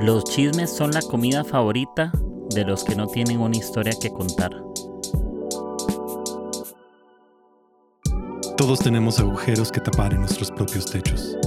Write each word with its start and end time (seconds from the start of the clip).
Los 0.00 0.24
chismes 0.24 0.74
son 0.74 0.90
la 0.90 1.02
comida 1.02 1.44
favorita 1.44 2.10
de 2.50 2.64
los 2.64 2.82
que 2.82 2.96
no 2.96 3.06
tienen 3.06 3.40
una 3.40 3.56
historia 3.56 3.92
que 4.00 4.10
contar. 4.10 4.50
Todos 8.56 8.80
tenemos 8.80 9.20
agujeros 9.20 9.70
que 9.70 9.80
tapar 9.80 10.12
en 10.12 10.20
nuestros 10.20 10.50
propios 10.50 10.86
techos. 10.86 11.38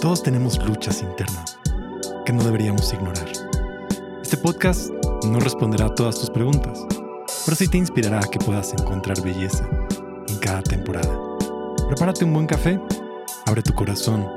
Todos 0.00 0.22
tenemos 0.22 0.58
luchas 0.66 1.00
internas 1.02 1.58
que 2.26 2.32
no 2.32 2.42
deberíamos 2.42 2.92
ignorar. 2.92 3.30
Este 4.20 4.36
podcast 4.36 4.90
no 5.24 5.38
responderá 5.38 5.86
a 5.86 5.94
todas 5.94 6.18
tus 6.18 6.30
preguntas, 6.30 6.84
pero 7.44 7.56
sí 7.56 7.68
te 7.68 7.78
inspirará 7.78 8.18
a 8.18 8.28
que 8.28 8.40
puedas 8.40 8.72
encontrar 8.72 9.22
belleza 9.22 9.68
en 10.28 10.38
cada 10.38 10.62
temporada. 10.62 11.20
Prepárate 11.86 12.24
un 12.24 12.32
buen 12.32 12.46
café, 12.46 12.80
abre 13.46 13.62
tu 13.62 13.72
corazón 13.74 14.28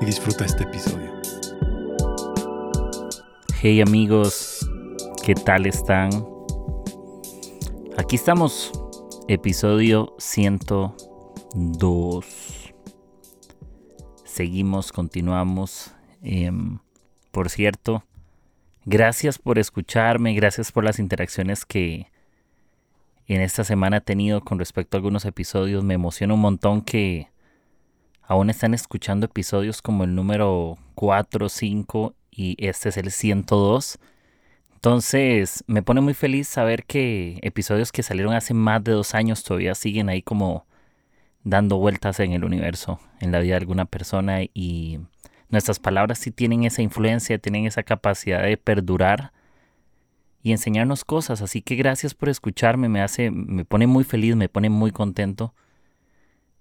y 0.00 0.04
disfruta 0.04 0.44
este 0.44 0.64
episodio. 0.64 1.09
Hey 3.62 3.82
amigos, 3.82 4.66
¿qué 5.22 5.34
tal 5.34 5.66
están? 5.66 6.08
Aquí 7.98 8.16
estamos, 8.16 8.72
episodio 9.28 10.14
102. 10.18 12.72
Seguimos, 14.24 14.92
continuamos. 14.92 15.94
Em, 16.22 16.78
por 17.32 17.50
cierto, 17.50 18.02
gracias 18.86 19.38
por 19.38 19.58
escucharme, 19.58 20.32
gracias 20.32 20.72
por 20.72 20.82
las 20.82 20.98
interacciones 20.98 21.66
que 21.66 22.06
en 23.26 23.42
esta 23.42 23.62
semana 23.62 23.98
he 23.98 24.00
tenido 24.00 24.40
con 24.40 24.58
respecto 24.58 24.96
a 24.96 25.00
algunos 25.00 25.26
episodios. 25.26 25.84
Me 25.84 25.92
emociona 25.92 26.32
un 26.32 26.40
montón 26.40 26.80
que 26.80 27.28
aún 28.22 28.48
están 28.48 28.72
escuchando 28.72 29.26
episodios 29.26 29.82
como 29.82 30.04
el 30.04 30.14
número 30.14 30.78
4, 30.94 31.50
5 31.50 32.14
y 32.30 32.56
este 32.58 32.90
es 32.90 32.96
el 32.96 33.10
102. 33.10 33.98
Entonces 34.74 35.64
me 35.66 35.82
pone 35.82 36.00
muy 36.00 36.14
feliz 36.14 36.48
saber 36.48 36.84
que 36.84 37.38
episodios 37.42 37.92
que 37.92 38.02
salieron 38.02 38.32
hace 38.34 38.54
más 38.54 38.82
de 38.82 38.92
dos 38.92 39.14
años 39.14 39.44
todavía 39.44 39.74
siguen 39.74 40.08
ahí 40.08 40.22
como 40.22 40.66
dando 41.44 41.78
vueltas 41.78 42.20
en 42.20 42.32
el 42.32 42.44
universo, 42.44 43.00
en 43.20 43.32
la 43.32 43.40
vida 43.40 43.54
de 43.54 43.60
alguna 43.60 43.84
persona 43.84 44.40
y 44.54 45.00
nuestras 45.50 45.78
palabras 45.78 46.18
sí 46.18 46.30
tienen 46.30 46.64
esa 46.64 46.82
influencia, 46.82 47.38
tienen 47.38 47.66
esa 47.66 47.82
capacidad 47.82 48.42
de 48.42 48.56
perdurar 48.56 49.32
y 50.42 50.52
enseñarnos 50.52 51.04
cosas. 51.04 51.42
Así 51.42 51.60
que 51.60 51.76
gracias 51.76 52.14
por 52.14 52.28
escucharme, 52.28 52.88
me 52.88 53.02
hace, 53.02 53.30
me 53.30 53.64
pone 53.64 53.86
muy 53.86 54.04
feliz, 54.04 54.36
me 54.36 54.48
pone 54.48 54.70
muy 54.70 54.92
contento 54.92 55.54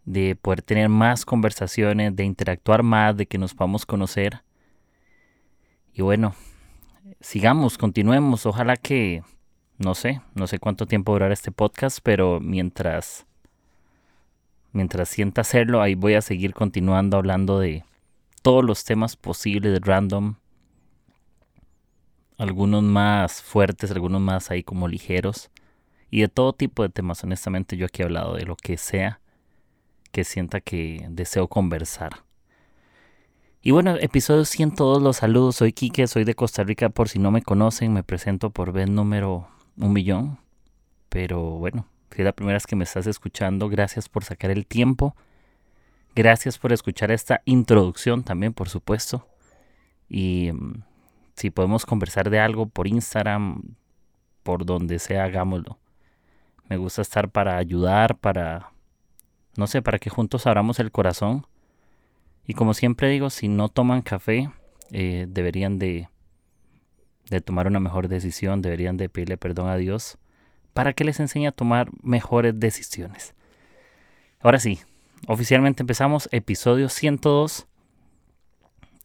de 0.06 0.36
poder 0.36 0.62
tener 0.64 0.90
más 0.90 1.24
conversaciones, 1.24 2.16
de 2.16 2.24
interactuar 2.24 2.84
más, 2.84 3.16
de 3.16 3.28
que 3.28 3.38
nos 3.38 3.54
podamos 3.54 3.86
conocer. 3.86 4.42
Y 6.00 6.02
bueno, 6.02 6.34
sigamos, 7.20 7.78
continuemos. 7.78 8.46
Ojalá 8.46 8.78
que, 8.78 9.22
no 9.78 9.96
sé, 9.96 10.22
no 10.34 10.48
sé 10.48 10.58
cuánto 10.58 10.86
tiempo 10.86 11.12
durará 11.12 11.34
este 11.34 11.52
podcast, 11.52 12.00
pero 12.02 12.40
mientras, 12.40 13.28
mientras 14.72 15.10
sienta 15.10 15.42
hacerlo, 15.42 15.82
ahí 15.82 15.96
voy 15.96 16.14
a 16.14 16.22
seguir 16.22 16.54
continuando 16.54 17.18
hablando 17.18 17.60
de 17.60 17.84
todos 18.42 18.64
los 18.64 18.86
temas 18.86 19.18
posibles 19.18 19.74
de 19.74 19.80
random. 19.82 20.36
Algunos 22.38 22.82
más 22.82 23.42
fuertes, 23.42 23.92
algunos 23.92 24.22
más 24.22 24.52
ahí 24.52 24.64
como 24.64 24.88
ligeros. 24.88 25.52
Y 26.10 26.22
de 26.22 26.30
todo 26.30 26.54
tipo 26.54 26.82
de 26.82 26.88
temas, 26.88 27.26
honestamente 27.26 27.76
yo 27.76 27.88
aquí 27.88 28.04
he 28.04 28.06
hablado 28.06 28.36
de 28.36 28.46
lo 28.46 28.56
que 28.56 28.78
sea 28.78 29.20
que 30.14 30.24
sienta 30.24 30.62
que 30.62 31.06
deseo 31.10 31.50
conversar. 31.50 32.29
Y 33.62 33.72
bueno, 33.72 33.98
episodio 34.00 34.46
102, 34.46 35.02
los 35.02 35.18
saludos. 35.18 35.58
Soy 35.58 35.74
Quique, 35.74 36.08
soy 36.08 36.24
de 36.24 36.34
Costa 36.34 36.64
Rica. 36.64 36.88
Por 36.88 37.10
si 37.10 37.20
no 37.20 37.30
me 37.30 37.42
conocen, 37.42 37.92
me 37.92 38.04
presento 38.04 38.52
por 38.52 38.72
vez 38.72 38.90
número 38.90 39.50
un 39.76 39.92
millón. 39.92 40.40
Pero 41.10 41.42
bueno, 41.58 41.86
si 42.12 42.22
es 42.22 42.26
la 42.26 42.32
primera 42.32 42.56
vez 42.56 42.66
que 42.66 42.78
me 42.78 42.86
estás 42.86 43.06
escuchando, 43.06 43.68
gracias 43.68 44.08
por 44.08 44.24
sacar 44.24 44.50
el 44.50 44.66
tiempo. 44.66 45.14
Gracias 46.16 46.58
por 46.58 46.72
escuchar 46.72 47.12
esta 47.12 47.42
introducción 47.44 48.24
también, 48.24 48.54
por 48.54 48.70
supuesto. 48.70 49.28
Y 50.08 50.52
mm, 50.54 50.84
si 51.36 51.50
podemos 51.50 51.86
conversar 51.86 52.30
de 52.30 52.40
algo 52.40 52.68
por 52.68 52.88
Instagram, 52.88 53.76
por 54.44 54.66
donde 54.66 55.00
sea, 55.00 55.26
hagámoslo. 55.26 55.80
Me 56.70 56.78
gusta 56.78 57.02
estar 57.02 57.30
para 57.30 57.58
ayudar, 57.58 58.18
para, 58.20 58.72
no 59.58 59.68
sé, 59.68 59.82
para 59.82 60.00
que 60.00 60.10
juntos 60.10 60.48
abramos 60.48 60.80
el 60.80 60.92
corazón 60.92 61.46
y 62.50 62.56
como 62.56 62.74
siempre 62.74 63.10
digo, 63.10 63.30
si 63.30 63.48
no 63.48 63.70
toman 63.70 64.02
café, 64.02 64.50
eh, 64.90 65.28
deberían 65.30 65.78
de, 65.78 66.10
de 67.30 67.42
tomar 67.42 67.68
una 67.68 67.80
mejor 67.80 68.08
decisión, 68.08 68.64
deberían 68.64 68.98
de 68.98 69.08
pedirle 69.08 69.38
perdón 69.38 69.70
a 69.70 69.78
Dios 69.78 70.18
para 70.74 70.94
que 70.94 71.04
les 71.04 71.20
enseñe 71.20 71.46
a 71.46 71.52
tomar 71.52 71.92
mejores 72.02 72.60
decisiones. 72.60 73.36
Ahora 74.40 74.60
sí, 74.60 74.80
oficialmente 75.28 75.84
empezamos 75.84 76.28
episodio 76.32 76.90
102 76.90 77.68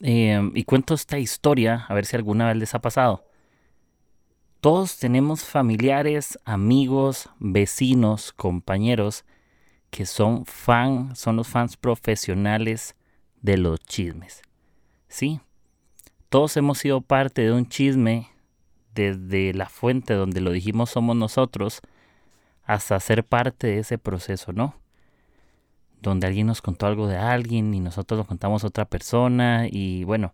eh, 0.00 0.50
y 0.54 0.64
cuento 0.64 0.94
esta 0.94 1.18
historia 1.18 1.84
a 1.86 1.92
ver 1.92 2.06
si 2.06 2.16
alguna 2.16 2.46
vez 2.46 2.56
les 2.56 2.74
ha 2.74 2.80
pasado. 2.80 3.28
Todos 4.62 4.96
tenemos 4.96 5.44
familiares, 5.44 6.38
amigos, 6.46 7.28
vecinos, 7.40 8.32
compañeros 8.32 9.26
que 9.90 10.06
son 10.06 10.46
fan, 10.46 11.14
son 11.14 11.36
los 11.36 11.48
fans 11.48 11.76
profesionales 11.76 12.96
de 13.44 13.58
los 13.58 13.78
chismes. 13.80 14.40
Sí, 15.06 15.38
todos 16.30 16.56
hemos 16.56 16.78
sido 16.78 17.02
parte 17.02 17.42
de 17.42 17.52
un 17.52 17.68
chisme 17.68 18.28
desde 18.94 19.52
la 19.52 19.68
fuente 19.68 20.14
donde 20.14 20.40
lo 20.40 20.50
dijimos 20.50 20.90
somos 20.90 21.14
nosotros 21.14 21.82
hasta 22.64 22.98
ser 23.00 23.22
parte 23.22 23.66
de 23.66 23.78
ese 23.80 23.98
proceso, 23.98 24.54
¿no? 24.54 24.74
Donde 26.00 26.26
alguien 26.26 26.46
nos 26.46 26.62
contó 26.62 26.86
algo 26.86 27.06
de 27.06 27.18
alguien 27.18 27.74
y 27.74 27.80
nosotros 27.80 28.16
lo 28.16 28.24
contamos 28.24 28.64
a 28.64 28.68
otra 28.68 28.86
persona 28.86 29.66
y 29.70 30.04
bueno, 30.04 30.32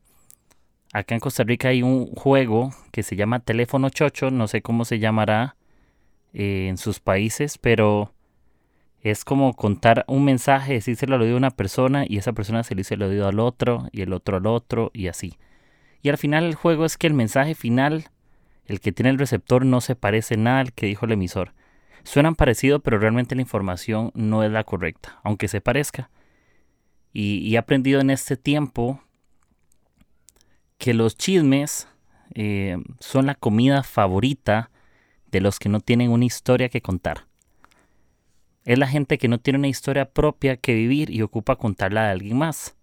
acá 0.93 1.16
en 1.16 1.20
Costa 1.20 1.43
Rica 1.43 1.69
hay 1.69 1.82
un 1.82 2.06
juego 2.15 2.72
que 2.93 3.03
se 3.03 3.16
llama 3.16 3.41
teléfono 3.41 3.91
chocho, 3.91 4.31
no 4.31 4.47
sé 4.47 4.62
cómo 4.62 4.84
se 4.84 5.00
llamará 5.00 5.56
eh, 6.32 6.69
en 6.69 6.78
sus 6.78 7.00
países, 7.00 7.59
pero 7.59 8.12
es 9.03 9.25
como 9.25 9.55
contar 9.55 10.05
un 10.09 10.25
mensaje, 10.25 10.75
decírselo 10.75 11.15
al 11.15 11.22
oído 11.22 11.34
a 11.34 11.38
una 11.38 11.50
persona 11.50 12.05
y 12.06 12.19
esa 12.19 12.33
persona 12.33 12.62
se 12.62 12.75
lo 12.75 12.81
dice 12.81 12.94
al 12.94 13.03
oído 13.03 13.27
al 13.27 13.41
otro 13.41 13.88
y 13.93 14.03
el 14.03 14.12
otro 14.12 14.37
al 14.37 14.47
otro 14.47 14.91
y 14.93 15.09
así. 15.09 15.38
Y 16.03 16.11
al 16.11 16.19
final 16.19 16.44
el 16.44 16.55
juego 16.55 16.84
es 16.84 16.99
que 16.99 17.06
el 17.06 17.15
mensaje 17.15 17.55
final, 17.55 18.11
el 18.66 18.81
que 18.81 18.93
tiene 18.93 19.11
el 19.11 19.19
receptor, 19.19 19.65
no 19.65 19.81
se 19.81 19.97
parece 19.97 20.37
nada 20.37 20.61
al 20.61 20.72
que 20.72 20.87
dijo 20.87 21.06
el 21.06 21.12
emisor. 21.12 21.55
Suenan 22.05 22.34
parecido, 22.34 22.81
pero 22.81 22.99
realmente 22.99 23.34
la 23.34 23.43
información 23.43 24.11
no 24.15 24.43
es 24.43 24.50
la 24.50 24.65
correcta, 24.65 25.21
aunque 25.22 25.49
se 25.49 25.61
parezca. 25.61 26.11
Y, 27.12 27.55
he 27.55 27.59
aprendido 27.59 28.00
en 28.00 28.11
este 28.11 28.37
tiempo 28.37 29.03
que 30.78 30.94
los 30.94 31.17
chismes 31.17 31.88
eh, 32.34 32.78
son 33.00 33.27
la 33.27 33.34
comida 33.34 33.82
favorita 33.82 34.71
de 35.31 35.41
los 35.41 35.59
que 35.59 35.69
no 35.69 35.81
tienen 35.81 36.11
una 36.11 36.25
historia 36.25 36.69
que 36.69 36.81
contar. 36.81 37.30
Es 38.65 38.78
la 38.78 38.87
gente 38.87 39.19
que 39.19 39.28
no 39.28 39.38
tiene 39.38 39.59
una 39.59 39.69
historia 39.69 40.10
propia 40.10 40.56
que 40.56 40.75
vivir 40.75 41.10
y 41.10 41.22
ocupa 41.22 41.56
contarla 41.56 42.04
de 42.04 42.10
alguien 42.10 42.38
más. 42.38 42.76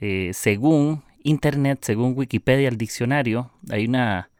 Eh, 0.00 0.30
según 0.34 1.04
Internet, 1.22 1.80
según 1.82 2.14
Wikipedia, 2.16 2.68
el 2.68 2.76
diccionario, 2.76 3.52
hay, 3.70 3.86
una, 3.86 4.30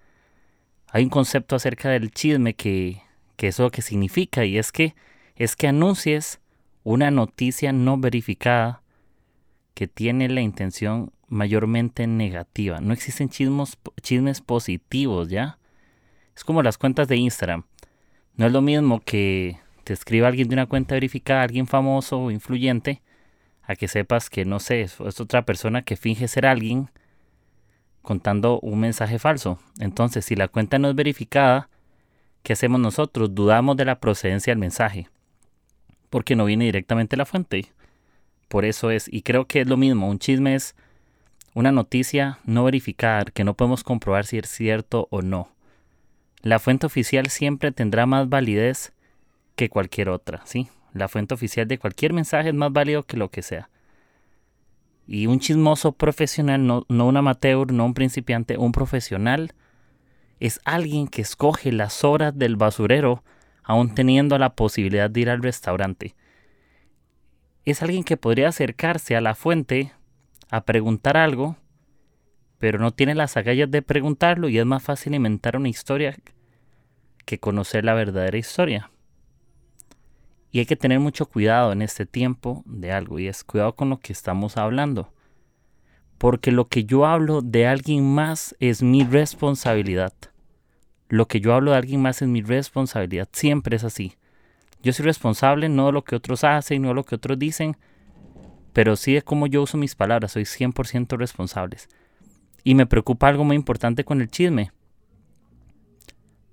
hay 0.88 1.04
un 1.04 1.10
concepto 1.10 1.54
acerca 1.54 1.90
del 1.90 2.10
chisme 2.10 2.54
que, 2.54 3.02
que 3.36 3.48
es 3.48 3.58
lo 3.58 3.70
que 3.70 3.82
significa 3.82 4.44
y 4.44 4.58
es 4.58 4.72
que 4.72 4.94
es 5.36 5.56
que 5.56 5.68
anuncies 5.68 6.40
una 6.84 7.10
noticia 7.10 7.72
no 7.72 7.96
verificada 7.96 8.82
que 9.74 9.88
tiene 9.88 10.28
la 10.28 10.40
intención 10.40 11.12
mayormente 11.28 12.06
negativa. 12.06 12.80
No 12.80 12.92
existen 12.92 13.30
chismos, 13.30 13.78
chismes 14.02 14.40
positivos, 14.40 15.30
¿ya? 15.30 15.58
Es 16.36 16.44
como 16.44 16.62
las 16.62 16.78
cuentas 16.78 17.08
de 17.08 17.16
Instagram. 17.16 17.64
No 18.36 18.46
es 18.46 18.52
lo 18.52 18.60
mismo 18.60 19.00
que 19.00 19.58
te 19.84 19.92
escriba 19.92 20.28
alguien 20.28 20.48
de 20.48 20.54
una 20.54 20.66
cuenta 20.66 20.94
verificada, 20.94 21.42
alguien 21.42 21.66
famoso 21.66 22.18
o 22.18 22.30
influyente, 22.30 23.02
a 23.62 23.76
que 23.76 23.88
sepas 23.88 24.30
que 24.30 24.44
no 24.44 24.60
sé, 24.60 24.82
es 24.82 25.00
otra 25.00 25.44
persona 25.44 25.82
que 25.82 25.96
finge 25.96 26.28
ser 26.28 26.46
alguien 26.46 26.90
contando 28.02 28.58
un 28.60 28.80
mensaje 28.80 29.18
falso. 29.18 29.58
Entonces, 29.78 30.24
si 30.24 30.34
la 30.34 30.48
cuenta 30.48 30.78
no 30.78 30.90
es 30.90 30.94
verificada, 30.94 31.68
¿qué 32.42 32.52
hacemos 32.52 32.80
nosotros? 32.80 33.34
Dudamos 33.34 33.76
de 33.76 33.84
la 33.84 34.00
procedencia 34.00 34.50
del 34.50 34.58
mensaje, 34.58 35.08
porque 36.10 36.36
no 36.36 36.44
viene 36.44 36.64
directamente 36.64 37.16
la 37.16 37.24
fuente. 37.24 37.72
Por 38.48 38.64
eso 38.64 38.90
es, 38.90 39.08
y 39.10 39.22
creo 39.22 39.46
que 39.46 39.62
es 39.62 39.68
lo 39.68 39.76
mismo, 39.76 40.08
un 40.08 40.18
chisme 40.18 40.54
es 40.54 40.74
una 41.54 41.72
noticia 41.72 42.38
no 42.44 42.64
verificada, 42.64 43.24
que 43.24 43.44
no 43.44 43.54
podemos 43.54 43.84
comprobar 43.84 44.26
si 44.26 44.38
es 44.38 44.48
cierto 44.48 45.06
o 45.10 45.22
no. 45.22 45.48
La 46.42 46.58
fuente 46.58 46.86
oficial 46.86 47.28
siempre 47.28 47.70
tendrá 47.72 48.04
más 48.04 48.28
validez 48.28 48.92
que 49.56 49.68
cualquier 49.68 50.08
otra, 50.08 50.42
¿sí? 50.44 50.68
La 50.92 51.08
fuente 51.08 51.34
oficial 51.34 51.66
de 51.68 51.78
cualquier 51.78 52.12
mensaje 52.12 52.50
es 52.50 52.54
más 52.54 52.72
válido 52.72 53.02
que 53.04 53.16
lo 53.16 53.30
que 53.30 53.42
sea. 53.42 53.70
Y 55.06 55.26
un 55.26 55.40
chismoso 55.40 55.92
profesional, 55.92 56.66
no, 56.66 56.86
no 56.88 57.06
un 57.06 57.16
amateur, 57.16 57.72
no 57.72 57.84
un 57.84 57.94
principiante, 57.94 58.56
un 58.56 58.72
profesional, 58.72 59.54
es 60.40 60.60
alguien 60.64 61.08
que 61.08 61.22
escoge 61.22 61.72
las 61.72 62.04
horas 62.04 62.36
del 62.36 62.56
basurero 62.56 63.22
aún 63.62 63.94
teniendo 63.94 64.38
la 64.38 64.54
posibilidad 64.54 65.08
de 65.08 65.20
ir 65.20 65.30
al 65.30 65.42
restaurante. 65.42 66.14
Es 67.64 67.82
alguien 67.82 68.04
que 68.04 68.16
podría 68.16 68.48
acercarse 68.48 69.14
a 69.16 69.20
la 69.20 69.34
fuente 69.34 69.92
a 70.50 70.64
preguntar 70.64 71.16
algo, 71.16 71.56
pero 72.58 72.78
no 72.78 72.92
tiene 72.92 73.14
las 73.14 73.36
agallas 73.36 73.70
de 73.70 73.82
preguntarlo 73.82 74.48
y 74.48 74.58
es 74.58 74.66
más 74.66 74.82
fácil 74.82 75.14
inventar 75.14 75.56
una 75.56 75.68
historia 75.68 76.16
que 77.24 77.38
conocer 77.38 77.84
la 77.84 77.94
verdadera 77.94 78.36
historia. 78.36 78.91
Y 80.52 80.58
hay 80.58 80.66
que 80.66 80.76
tener 80.76 81.00
mucho 81.00 81.24
cuidado 81.24 81.72
en 81.72 81.80
este 81.80 82.04
tiempo 82.04 82.62
de 82.66 82.92
algo, 82.92 83.18
y 83.18 83.26
es 83.26 83.42
cuidado 83.42 83.74
con 83.74 83.88
lo 83.88 83.98
que 83.98 84.12
estamos 84.12 84.58
hablando. 84.58 85.10
Porque 86.18 86.52
lo 86.52 86.68
que 86.68 86.84
yo 86.84 87.06
hablo 87.06 87.40
de 87.40 87.66
alguien 87.66 88.14
más 88.14 88.54
es 88.60 88.82
mi 88.82 89.02
responsabilidad. 89.02 90.12
Lo 91.08 91.26
que 91.26 91.40
yo 91.40 91.54
hablo 91.54 91.70
de 91.70 91.78
alguien 91.78 92.02
más 92.02 92.20
es 92.20 92.28
mi 92.28 92.42
responsabilidad. 92.42 93.30
Siempre 93.32 93.76
es 93.76 93.84
así. 93.84 94.14
Yo 94.82 94.92
soy 94.92 95.06
responsable 95.06 95.70
no 95.70 95.86
de 95.86 95.92
lo 95.92 96.04
que 96.04 96.16
otros 96.16 96.44
hacen, 96.44 96.82
no 96.82 96.88
de 96.88 96.94
lo 96.94 97.04
que 97.04 97.14
otros 97.14 97.38
dicen, 97.38 97.78
pero 98.74 98.94
sí 98.96 99.14
de 99.14 99.22
cómo 99.22 99.46
yo 99.46 99.62
uso 99.62 99.78
mis 99.78 99.94
palabras. 99.94 100.32
Soy 100.32 100.42
100% 100.42 101.16
responsable. 101.16 101.78
Y 102.62 102.74
me 102.74 102.86
preocupa 102.86 103.28
algo 103.28 103.44
muy 103.44 103.56
importante 103.56 104.04
con 104.04 104.20
el 104.20 104.30
chisme. 104.30 104.70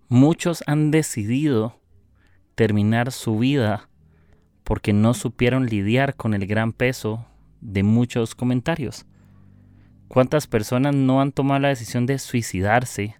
Muchos 0.08 0.64
han 0.68 0.90
decidido 0.90 1.80
terminar 2.56 3.12
su 3.12 3.38
vida 3.38 3.89
porque 4.70 4.94
no 4.94 5.16
supieron 5.16 5.66
lidiar 5.66 6.16
con 6.16 6.36
el 6.36 6.46
gran 6.46 6.74
peso 6.74 7.26
de 7.60 7.82
muchos 7.82 8.36
comentarios. 8.36 9.08
¿Cuántas 10.08 10.46
personas 10.46 10.94
no 10.94 11.22
han 11.22 11.32
tomado 11.32 11.60
la 11.60 11.70
decisión 11.70 12.06
de 12.06 12.20
suicidarse 12.20 13.16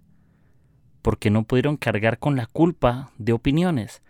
porque 1.02 1.28
no 1.28 1.42
pudieron 1.42 1.76
cargar 1.76 2.20
con 2.20 2.36
la 2.36 2.46
culpa 2.46 3.10
de 3.18 3.32
opiniones? 3.32 4.00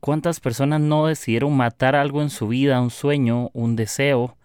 ¿Cuántas 0.00 0.38
personas 0.38 0.82
no 0.82 1.06
decidieron 1.06 1.56
matar 1.56 1.96
algo 1.96 2.20
en 2.20 2.28
su 2.28 2.48
vida, 2.48 2.82
un 2.82 2.90
sueño, 2.90 3.48
un 3.54 3.74
deseo, 3.74 4.36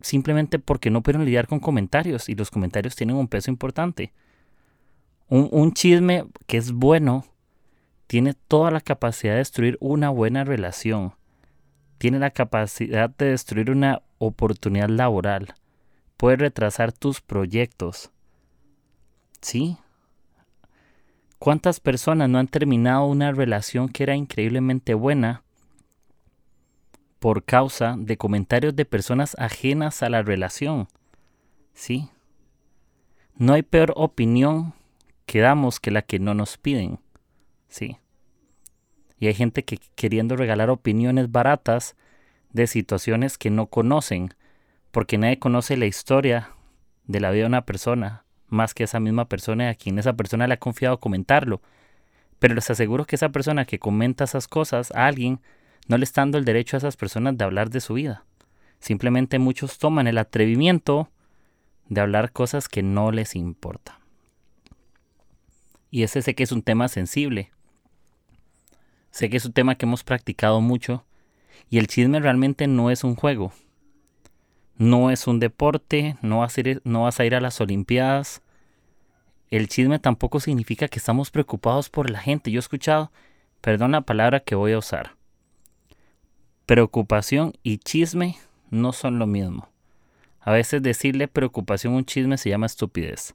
simplemente 0.00 0.58
porque 0.58 0.90
no 0.90 1.04
pudieron 1.04 1.24
lidiar 1.24 1.46
con 1.46 1.60
comentarios 1.60 2.28
y 2.28 2.34
los 2.34 2.50
comentarios 2.50 2.96
tienen 2.96 3.14
un 3.14 3.28
peso 3.28 3.48
importante? 3.48 4.12
Un, 5.28 5.48
un 5.52 5.72
chisme 5.72 6.24
que 6.48 6.56
es 6.56 6.72
bueno 6.72 7.24
tiene 8.08 8.32
toda 8.32 8.70
la 8.70 8.80
capacidad 8.80 9.34
de 9.34 9.38
destruir 9.38 9.76
una 9.80 10.08
buena 10.08 10.42
relación. 10.42 11.12
Tiene 11.98 12.18
la 12.18 12.30
capacidad 12.30 13.10
de 13.10 13.26
destruir 13.26 13.70
una 13.70 14.00
oportunidad 14.16 14.88
laboral. 14.88 15.54
Puede 16.16 16.36
retrasar 16.36 16.90
tus 16.90 17.20
proyectos. 17.20 18.10
¿Sí? 19.42 19.76
¿Cuántas 21.38 21.80
personas 21.80 22.30
no 22.30 22.38
han 22.38 22.48
terminado 22.48 23.04
una 23.04 23.30
relación 23.30 23.90
que 23.90 24.04
era 24.04 24.16
increíblemente 24.16 24.94
buena 24.94 25.42
por 27.18 27.44
causa 27.44 27.94
de 27.98 28.16
comentarios 28.16 28.74
de 28.74 28.86
personas 28.86 29.36
ajenas 29.38 30.02
a 30.02 30.08
la 30.08 30.22
relación? 30.22 30.88
¿Sí? 31.74 32.08
No 33.36 33.52
hay 33.52 33.62
peor 33.62 33.92
opinión 33.96 34.72
que 35.26 35.40
damos 35.40 35.78
que 35.78 35.90
la 35.90 36.00
que 36.00 36.18
no 36.18 36.32
nos 36.32 36.56
piden. 36.56 37.00
Sí. 37.68 37.98
Y 39.18 39.26
hay 39.26 39.34
gente 39.34 39.64
que 39.64 39.78
queriendo 39.94 40.36
regalar 40.36 40.70
opiniones 40.70 41.30
baratas 41.30 41.96
de 42.52 42.66
situaciones 42.66 43.38
que 43.38 43.50
no 43.50 43.66
conocen, 43.66 44.34
porque 44.90 45.18
nadie 45.18 45.38
conoce 45.38 45.76
la 45.76 45.86
historia 45.86 46.50
de 47.06 47.20
la 47.20 47.30
vida 47.30 47.42
de 47.42 47.48
una 47.48 47.64
persona, 47.64 48.24
más 48.48 48.74
que 48.74 48.84
esa 48.84 49.00
misma 49.00 49.28
persona 49.28 49.68
a 49.68 49.74
quien 49.74 49.98
esa 49.98 50.14
persona 50.14 50.46
le 50.46 50.54
ha 50.54 50.58
confiado 50.58 51.00
comentarlo. 51.00 51.60
Pero 52.38 52.54
les 52.54 52.70
aseguro 52.70 53.04
que 53.04 53.16
esa 53.16 53.30
persona 53.30 53.64
que 53.64 53.78
comenta 53.78 54.24
esas 54.24 54.48
cosas 54.48 54.92
a 54.92 55.06
alguien 55.06 55.40
no 55.88 55.98
le 55.98 56.04
está 56.04 56.20
dando 56.20 56.38
el 56.38 56.44
derecho 56.44 56.76
a 56.76 56.78
esas 56.78 56.96
personas 56.96 57.36
de 57.36 57.44
hablar 57.44 57.70
de 57.70 57.80
su 57.80 57.94
vida. 57.94 58.24
Simplemente 58.78 59.38
muchos 59.38 59.78
toman 59.78 60.06
el 60.06 60.18
atrevimiento 60.18 61.10
de 61.88 62.00
hablar 62.00 62.32
cosas 62.32 62.68
que 62.68 62.82
no 62.82 63.10
les 63.10 63.34
importa. 63.34 63.98
Y 65.90 66.02
ese 66.02 66.22
sé 66.22 66.34
que 66.34 66.44
es 66.44 66.52
un 66.52 66.62
tema 66.62 66.88
sensible, 66.88 67.50
Sé 69.10 69.30
que 69.30 69.36
es 69.36 69.44
un 69.44 69.52
tema 69.52 69.74
que 69.74 69.86
hemos 69.86 70.04
practicado 70.04 70.60
mucho 70.60 71.04
y 71.70 71.78
el 71.78 71.86
chisme 71.86 72.20
realmente 72.20 72.66
no 72.66 72.90
es 72.90 73.04
un 73.04 73.14
juego. 73.14 73.52
No 74.76 75.10
es 75.10 75.26
un 75.26 75.40
deporte, 75.40 76.16
no 76.22 76.40
vas 76.40 76.56
a 76.56 76.60
ir, 76.60 76.80
no 76.84 77.02
vas 77.02 77.18
a, 77.18 77.24
ir 77.24 77.34
a 77.34 77.40
las 77.40 77.60
Olimpiadas. 77.60 78.42
El 79.50 79.68
chisme 79.68 79.98
tampoco 79.98 80.40
significa 80.40 80.88
que 80.88 80.98
estamos 80.98 81.30
preocupados 81.30 81.90
por 81.90 82.10
la 82.10 82.20
gente. 82.20 82.50
Yo 82.50 82.58
he 82.58 82.60
escuchado, 82.60 83.10
perdón 83.60 83.92
la 83.92 84.02
palabra 84.02 84.40
que 84.40 84.54
voy 84.54 84.72
a 84.72 84.78
usar. 84.78 85.16
Preocupación 86.66 87.54
y 87.62 87.78
chisme 87.78 88.36
no 88.70 88.92
son 88.92 89.18
lo 89.18 89.26
mismo. 89.26 89.68
A 90.40 90.52
veces 90.52 90.82
decirle 90.82 91.28
preocupación 91.28 91.94
a 91.94 91.96
un 91.96 92.04
chisme 92.04 92.38
se 92.38 92.50
llama 92.50 92.66
estupidez. 92.66 93.34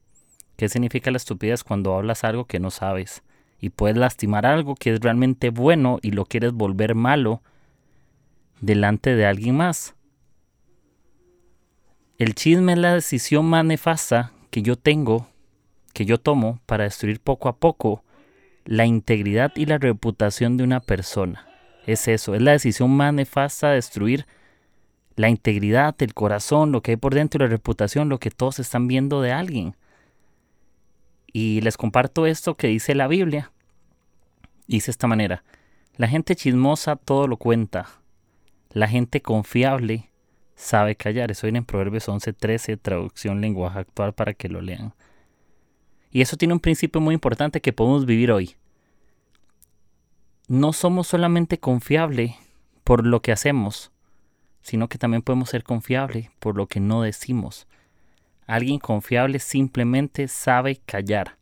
¿Qué 0.56 0.70
significa 0.70 1.12
la 1.12 1.18
estupidez 1.18 1.64
cuando 1.64 1.96
hablas 1.96 2.24
algo 2.24 2.46
que 2.46 2.60
no 2.60 2.72
sabes? 2.72 3.24
Y 3.64 3.70
puedes 3.70 3.96
lastimar 3.96 4.46
algo 4.46 4.76
que 4.76 4.94
es 4.94 5.00
realmente 5.00 5.50
bueno 5.50 5.98
y 6.02 6.12
lo 6.12 6.26
quieres 6.26 6.52
volver 6.52 6.96
malo 6.96 7.42
delante 8.60 9.16
de 9.16 9.26
alguien 9.26 9.56
más. 9.56 9.96
El 12.18 12.36
chisme 12.36 12.74
es 12.74 12.80
la 12.80 12.94
decisión 12.94 13.46
más 13.46 13.64
nefasta 13.64 14.34
que 14.50 14.64
yo 14.64 14.76
tengo, 14.76 15.28
que 15.94 16.04
yo 16.04 16.20
tomo 16.20 16.60
para 16.66 16.84
destruir 16.84 17.22
poco 17.22 17.48
a 17.48 17.56
poco 17.56 18.04
la 18.66 18.86
integridad 18.86 19.54
y 19.56 19.66
la 19.66 19.78
reputación 19.78 20.58
de 20.58 20.66
una 20.66 20.82
persona. 20.82 21.48
Es 21.88 22.10
eso, 22.10 22.36
es 22.36 22.42
la 22.42 22.52
decisión 22.52 22.92
más 22.92 23.14
nefasta 23.14 23.70
de 23.70 23.76
destruir 23.76 24.26
la 25.16 25.30
integridad, 25.30 25.96
el 26.00 26.14
corazón, 26.14 26.74
lo 26.74 26.82
que 26.82 26.92
hay 26.92 26.98
por 26.98 27.16
dentro, 27.16 27.46
la 27.46 27.50
reputación, 27.50 28.10
lo 28.10 28.20
que 28.20 28.30
todos 28.30 28.60
están 28.60 28.90
viendo 28.90 29.22
de 29.22 29.32
alguien. 29.32 29.78
Y 31.32 31.62
les 31.62 31.78
comparto 31.78 32.26
esto 32.26 32.56
que 32.56 32.68
dice 32.68 32.94
la 32.94 33.08
Biblia. 33.08 33.53
Dice 34.68 34.92
esta 34.92 35.08
manera, 35.08 35.44
la 35.96 36.08
gente 36.08 36.36
chismosa 36.36 36.96
todo 36.96 37.28
lo 37.28 37.38
cuenta, 37.38 37.90
la 38.72 38.88
gente 38.88 39.22
confiable 39.22 40.10
sabe 40.56 40.96
callar. 40.96 41.32
Eso 41.32 41.48
viene 41.48 41.60
en 41.60 41.66
Proverbios 41.66 42.08
11:13, 42.08 42.78
traducción 42.78 43.42
lenguaje 43.42 43.80
actual 43.80 44.14
para 44.14 44.34
que 44.34 44.50
lo 44.50 44.62
lean. 44.62 44.94
Y 46.12 46.22
eso 46.22 46.38
tiene 46.38 46.54
un 46.54 46.60
principio 46.60 47.02
muy 47.02 47.14
importante 47.14 47.62
que 47.62 47.74
podemos 47.74 48.06
vivir 48.06 48.32
hoy. 48.32 48.56
No 50.48 50.74
somos 50.74 51.08
solamente 51.08 51.60
confiables 51.60 52.36
por 52.84 53.06
lo 53.06 53.22
que 53.22 53.32
hacemos, 53.32 53.92
sino 54.62 54.88
que 54.90 54.98
también 54.98 55.22
podemos 55.24 55.50
ser 55.50 55.64
confiables 55.64 56.30
por 56.40 56.56
lo 56.56 56.68
que 56.68 56.80
no 56.80 57.02
decimos. 57.02 57.68
Alguien 58.46 58.80
confiable 58.80 59.40
simplemente 59.40 60.28
sabe 60.28 60.78
callar 60.86 61.38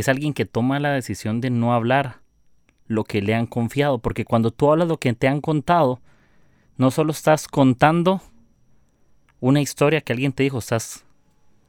es 0.00 0.08
alguien 0.08 0.32
que 0.32 0.44
toma 0.44 0.78
la 0.78 0.92
decisión 0.92 1.40
de 1.40 1.50
no 1.50 1.74
hablar 1.74 2.20
lo 2.86 3.04
que 3.04 3.20
le 3.20 3.34
han 3.34 3.46
confiado, 3.46 3.98
porque 3.98 4.24
cuando 4.24 4.50
tú 4.50 4.70
hablas 4.70 4.88
lo 4.88 4.98
que 4.98 5.12
te 5.12 5.28
han 5.28 5.40
contado, 5.40 6.00
no 6.76 6.90
solo 6.90 7.10
estás 7.10 7.48
contando 7.48 8.22
una 9.40 9.60
historia 9.60 10.00
que 10.00 10.12
alguien 10.12 10.32
te 10.32 10.44
dijo, 10.44 10.58
estás 10.58 11.04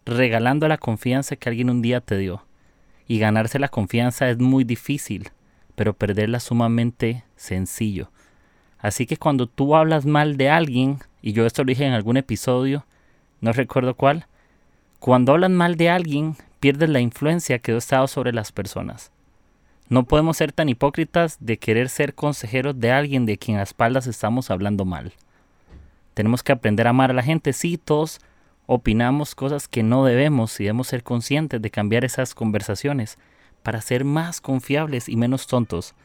regalando 0.05 0.67
la 0.67 0.77
confianza 0.77 1.35
que 1.35 1.49
alguien 1.49 1.69
un 1.69 1.81
día 1.81 2.01
te 2.01 2.17
dio. 2.17 2.45
Y 3.07 3.19
ganarse 3.19 3.57
la 3.57 3.69
confianza 3.69 4.29
es 4.29 4.37
muy 4.37 4.63
difícil, 4.63 5.29
pero 5.75 5.93
perderla 5.93 6.39
sumamente 6.39 7.23
sencillo. 7.35 8.11
Así 8.77 9.05
que 9.05 9.17
cuando 9.17 9.47
tú 9.47 9.75
hablas 9.75 10.05
mal 10.05 10.37
de 10.37 10.49
alguien, 10.49 10.99
y 11.21 11.33
yo 11.33 11.45
esto 11.45 11.63
lo 11.63 11.69
dije 11.69 11.85
en 11.85 11.93
algún 11.93 12.17
episodio, 12.17 12.85
no 13.41 13.51
recuerdo 13.51 13.95
cuál, 13.95 14.27
cuando 14.99 15.33
hablas 15.33 15.51
mal 15.51 15.75
de 15.75 15.89
alguien, 15.89 16.35
pierdes 16.59 16.89
la 16.89 16.99
influencia 16.99 17.59
que 17.59 17.71
ha 17.71 17.77
estado 17.77 18.07
sobre 18.07 18.33
las 18.33 18.51
personas. 18.51 19.11
No 19.89 20.03
podemos 20.03 20.37
ser 20.37 20.51
tan 20.51 20.69
hipócritas 20.69 21.37
de 21.39 21.57
querer 21.57 21.89
ser 21.89 22.13
consejeros 22.13 22.79
de 22.79 22.91
alguien 22.91 23.25
de 23.25 23.37
quien 23.37 23.57
a 23.57 23.63
espaldas 23.63 24.05
estamos 24.05 24.51
hablando 24.51 24.85
mal. 24.85 25.13
Tenemos 26.13 26.43
que 26.43 26.51
aprender 26.51 26.85
a 26.85 26.91
amar 26.91 27.09
a 27.09 27.13
la 27.15 27.23
gente. 27.23 27.53
Sí, 27.53 27.77
todos 27.77 28.19
opinamos 28.67 29.33
cosas 29.33 29.67
que 29.67 29.81
no 29.81 30.05
debemos 30.05 30.59
y 30.59 30.65
debemos 30.65 30.87
ser 30.87 31.01
conscientes 31.01 31.59
de 31.59 31.71
cambiar 31.71 32.05
esas 32.05 32.35
conversaciones 32.35 33.17
para 33.63 33.81
ser 33.81 34.05
más 34.05 34.41
confiables 34.41 35.09
y 35.09 35.15
menos 35.15 35.47
tontos. 35.47 35.95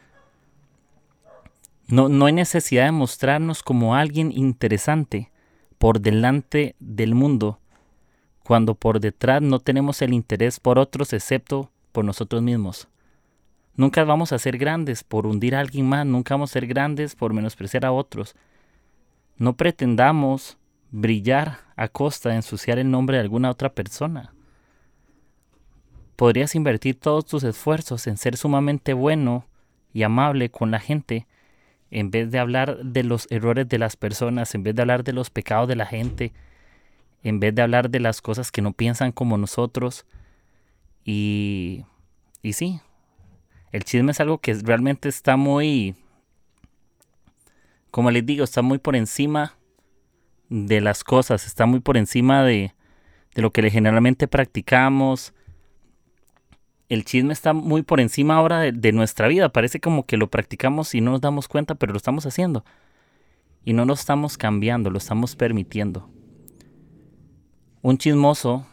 No, 1.87 2.09
no 2.09 2.25
hay 2.25 2.33
necesidad 2.33 2.85
de 2.85 2.91
mostrarnos 2.91 3.61
como 3.61 3.93
alguien 3.93 4.31
interesante 4.31 5.29
por 5.77 6.01
delante 6.01 6.75
del 6.79 7.13
mundo 7.13 7.59
cuando 8.45 8.75
por 8.75 8.99
detrás 8.99 9.41
no 9.41 9.59
tenemos 9.59 10.01
el 10.03 10.13
interés 10.13 10.59
por 10.59 10.77
otros 10.77 11.13
excepto 11.13 11.71
por 11.91 12.05
nosotros 12.05 12.43
mismos. 12.43 12.87
Nunca 13.75 14.03
vamos 14.03 14.31
a 14.31 14.39
ser 14.39 14.57
grandes 14.59 15.03
por 15.03 15.25
hundir 15.25 15.55
a 15.55 15.61
alguien 15.61 15.89
más, 15.89 16.05
nunca 16.05 16.35
vamos 16.35 16.51
a 16.51 16.53
ser 16.53 16.67
grandes 16.67 17.15
por 17.15 17.33
menospreciar 17.33 17.85
a 17.85 17.91
otros. 17.91 18.35
No 19.37 19.57
pretendamos 19.57 20.57
brillar 20.91 21.59
a 21.75 21.87
costa 21.87 22.29
de 22.29 22.35
ensuciar 22.35 22.77
el 22.77 22.91
nombre 22.91 23.17
de 23.17 23.23
alguna 23.23 23.49
otra 23.49 23.73
persona. 23.73 24.31
Podrías 26.15 26.53
invertir 26.53 26.99
todos 26.99 27.25
tus 27.25 27.43
esfuerzos 27.43 28.05
en 28.05 28.15
ser 28.15 28.37
sumamente 28.37 28.93
bueno 28.93 29.47
y 29.91 30.03
amable 30.03 30.51
con 30.51 30.69
la 30.69 30.79
gente, 30.79 31.25
en 31.89 32.11
vez 32.11 32.29
de 32.29 32.37
hablar 32.37 32.77
de 32.77 33.03
los 33.03 33.27
errores 33.31 33.67
de 33.67 33.79
las 33.79 33.95
personas, 33.97 34.53
en 34.53 34.61
vez 34.61 34.75
de 34.75 34.83
hablar 34.83 35.03
de 35.03 35.13
los 35.13 35.31
pecados 35.31 35.67
de 35.67 35.75
la 35.75 35.87
gente, 35.87 36.31
en 37.25 37.39
vez 37.39 37.55
de 37.55 37.63
hablar 37.63 37.89
de 37.89 37.99
las 37.99 38.21
cosas 38.21 38.51
que 38.51 38.61
no 38.61 38.71
piensan 38.73 39.11
como 39.11 39.39
nosotros. 39.39 40.05
Y, 41.03 41.83
y 42.43 42.53
sí, 42.53 42.81
el 43.71 43.83
chisme 43.83 44.11
es 44.11 44.19
algo 44.19 44.37
que 44.37 44.53
realmente 44.53 45.09
está 45.09 45.35
muy, 45.35 45.95
como 47.89 48.11
les 48.11 48.23
digo, 48.27 48.43
está 48.43 48.61
muy 48.61 48.77
por 48.77 48.95
encima 48.95 49.55
de 50.49 50.81
las 50.81 51.03
cosas, 51.03 51.47
está 51.47 51.65
muy 51.65 51.79
por 51.79 51.97
encima 51.97 52.43
de, 52.43 52.75
de 53.33 53.41
lo 53.41 53.51
que 53.51 53.71
generalmente 53.71 54.27
practicamos. 54.27 55.33
El 56.89 57.05
chisme 57.05 57.33
está 57.33 57.53
muy 57.53 57.81
por 57.81 57.99
encima 57.99 58.35
ahora 58.35 58.59
de, 58.59 58.71
de, 58.71 58.91
nuestra 58.91 59.27
vida. 59.27 59.49
Parece 59.49 59.79
como 59.79 60.05
que 60.05 60.17
lo 60.17 60.29
practicamos 60.29 60.93
y 60.93 61.01
no 61.01 61.09
nos 61.09 61.21
damos 61.21 61.47
cuenta, 61.47 61.73
pero 61.73 61.91
lo 61.91 61.97
estamos 61.97 62.27
haciendo. 62.27 62.63
Y 63.63 63.73
no 63.73 63.83
lo 63.85 63.95
estamos 63.95 64.37
cambiando, 64.37 64.91
lo 64.91 64.99
estamos 64.99 65.35
permitiendo. 65.35 66.07
Un 67.85 67.99
chismoso 67.99 68.65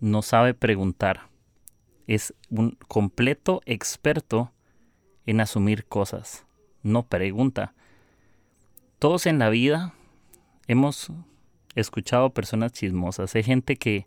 no 0.00 0.20
sabe 0.20 0.52
preguntar. 0.52 1.30
Es 2.06 2.34
un 2.50 2.76
completo 2.88 3.62
experto 3.64 4.52
en 5.24 5.40
asumir 5.40 5.86
cosas. 5.86 6.44
No 6.82 7.06
pregunta. 7.06 7.72
Todos 8.98 9.24
en 9.24 9.38
la 9.38 9.48
vida 9.48 9.94
hemos 10.66 11.10
escuchado 11.74 12.34
personas 12.34 12.72
chismosas. 12.72 13.34
Hay 13.34 13.44
gente 13.44 13.76
que, 13.76 14.06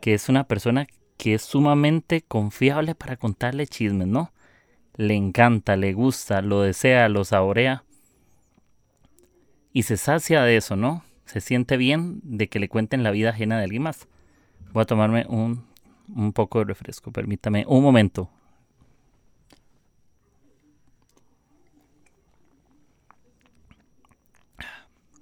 que 0.00 0.14
es 0.14 0.28
una 0.28 0.44
persona 0.44 0.86
que 1.16 1.34
es 1.34 1.42
sumamente 1.42 2.22
confiable 2.22 2.94
para 2.94 3.16
contarle 3.16 3.66
chismes, 3.66 4.06
¿no? 4.06 4.32
Le 4.94 5.14
encanta, 5.16 5.76
le 5.76 5.94
gusta, 5.94 6.42
lo 6.42 6.62
desea, 6.62 7.08
lo 7.08 7.24
saborea. 7.24 7.82
Y 9.72 9.82
se 9.82 9.96
sacia 9.96 10.44
de 10.44 10.58
eso, 10.58 10.76
¿no? 10.76 11.02
Se 11.28 11.42
siente 11.42 11.76
bien 11.76 12.20
de 12.22 12.48
que 12.48 12.58
le 12.58 12.70
cuenten 12.70 13.02
la 13.02 13.10
vida 13.10 13.30
ajena 13.30 13.58
de 13.58 13.64
alguien 13.64 13.82
más. 13.82 14.08
Voy 14.72 14.82
a 14.82 14.86
tomarme 14.86 15.26
un, 15.28 15.62
un 16.08 16.32
poco 16.32 16.60
de 16.60 16.64
refresco, 16.64 17.12
permítame 17.12 17.66
un 17.68 17.82
momento. 17.82 18.30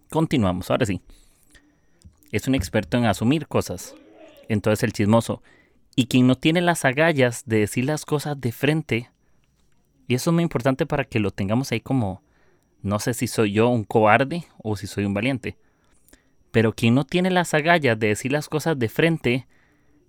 Continuamos, 0.09 0.71
ahora 0.71 0.87
sí. 0.87 1.01
Es 2.31 2.47
un 2.47 2.55
experto 2.55 2.97
en 2.97 3.07
asumir 3.07 3.49
cosas. 3.49 3.97
Entonces 4.49 4.85
el 4.85 4.93
chismoso. 4.93 5.43
Y 5.97 6.07
quien 6.07 6.29
no 6.29 6.37
tiene 6.37 6.61
las 6.61 6.85
agallas 6.85 7.43
de 7.47 7.59
decir 7.59 7.85
las 7.85 8.05
cosas 8.05 8.41
de 8.41 8.53
frente. 8.53 9.11
Y 10.07 10.15
eso 10.15 10.31
es 10.31 10.35
muy 10.35 10.45
importante 10.45 10.87
para 10.87 11.03
que 11.05 11.19
lo 11.19 11.33
tengamos 11.33 11.73
ahí 11.73 11.81
como, 11.81 12.23
no 12.83 13.01
sé 13.01 13.13
si 13.13 13.27
soy 13.27 13.55
yo 13.55 13.69
un 13.69 13.83
cobarde 13.83 14.45
o 14.63 14.77
si 14.77 14.87
soy 14.87 15.05
un 15.05 15.13
valiente. 15.13 15.57
Pero 16.57 16.73
quien 16.73 16.95
no 16.95 17.05
tiene 17.05 17.31
las 17.31 17.53
agallas 17.53 17.99
de 17.99 18.07
decir 18.07 18.33
las 18.33 18.49
cosas 18.49 18.79
de 18.79 18.89
frente 18.89 19.47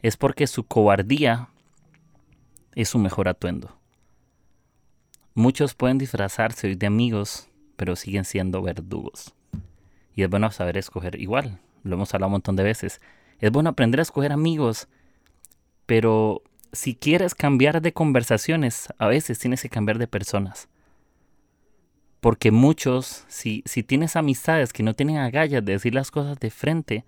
es 0.01 0.15
porque 0.15 0.47
su 0.47 0.63
cobardía 0.63 1.49
es 2.73 2.87
su 2.87 2.99
mejor 2.99 3.27
atuendo. 3.27 3.77
Muchos 5.33 5.75
pueden 5.75 5.97
disfrazarse 5.97 6.73
de 6.73 6.87
amigos, 6.87 7.49
pero 7.75 7.97
siguen 7.97 8.23
siendo 8.23 8.61
verdugos. 8.61 9.35
Y 10.15 10.23
es 10.23 10.29
bueno 10.29 10.49
saber 10.49 10.77
escoger 10.77 11.19
igual, 11.19 11.59
lo 11.83 11.95
hemos 11.95 12.13
hablado 12.13 12.29
un 12.29 12.35
montón 12.35 12.55
de 12.55 12.63
veces. 12.63 13.01
Es 13.39 13.51
bueno 13.51 13.71
aprender 13.71 13.99
a 13.99 14.03
escoger 14.03 14.31
amigos, 14.31 14.87
pero 15.85 16.43
si 16.71 16.95
quieres 16.95 17.35
cambiar 17.35 17.81
de 17.81 17.91
conversaciones, 17.91 18.87
a 18.99 19.07
veces 19.07 19.37
tienes 19.37 19.61
que 19.61 19.69
cambiar 19.69 19.97
de 19.97 20.07
personas. 20.07 20.69
Porque 22.19 22.51
muchos, 22.51 23.25
si, 23.27 23.63
si 23.65 23.83
tienes 23.83 24.15
amistades 24.15 24.73
que 24.73 24.83
no 24.83 24.93
tienen 24.93 25.17
agallas 25.17 25.63
de 25.63 25.73
decir 25.73 25.93
las 25.93 26.11
cosas 26.11 26.39
de 26.39 26.49
frente, 26.49 27.05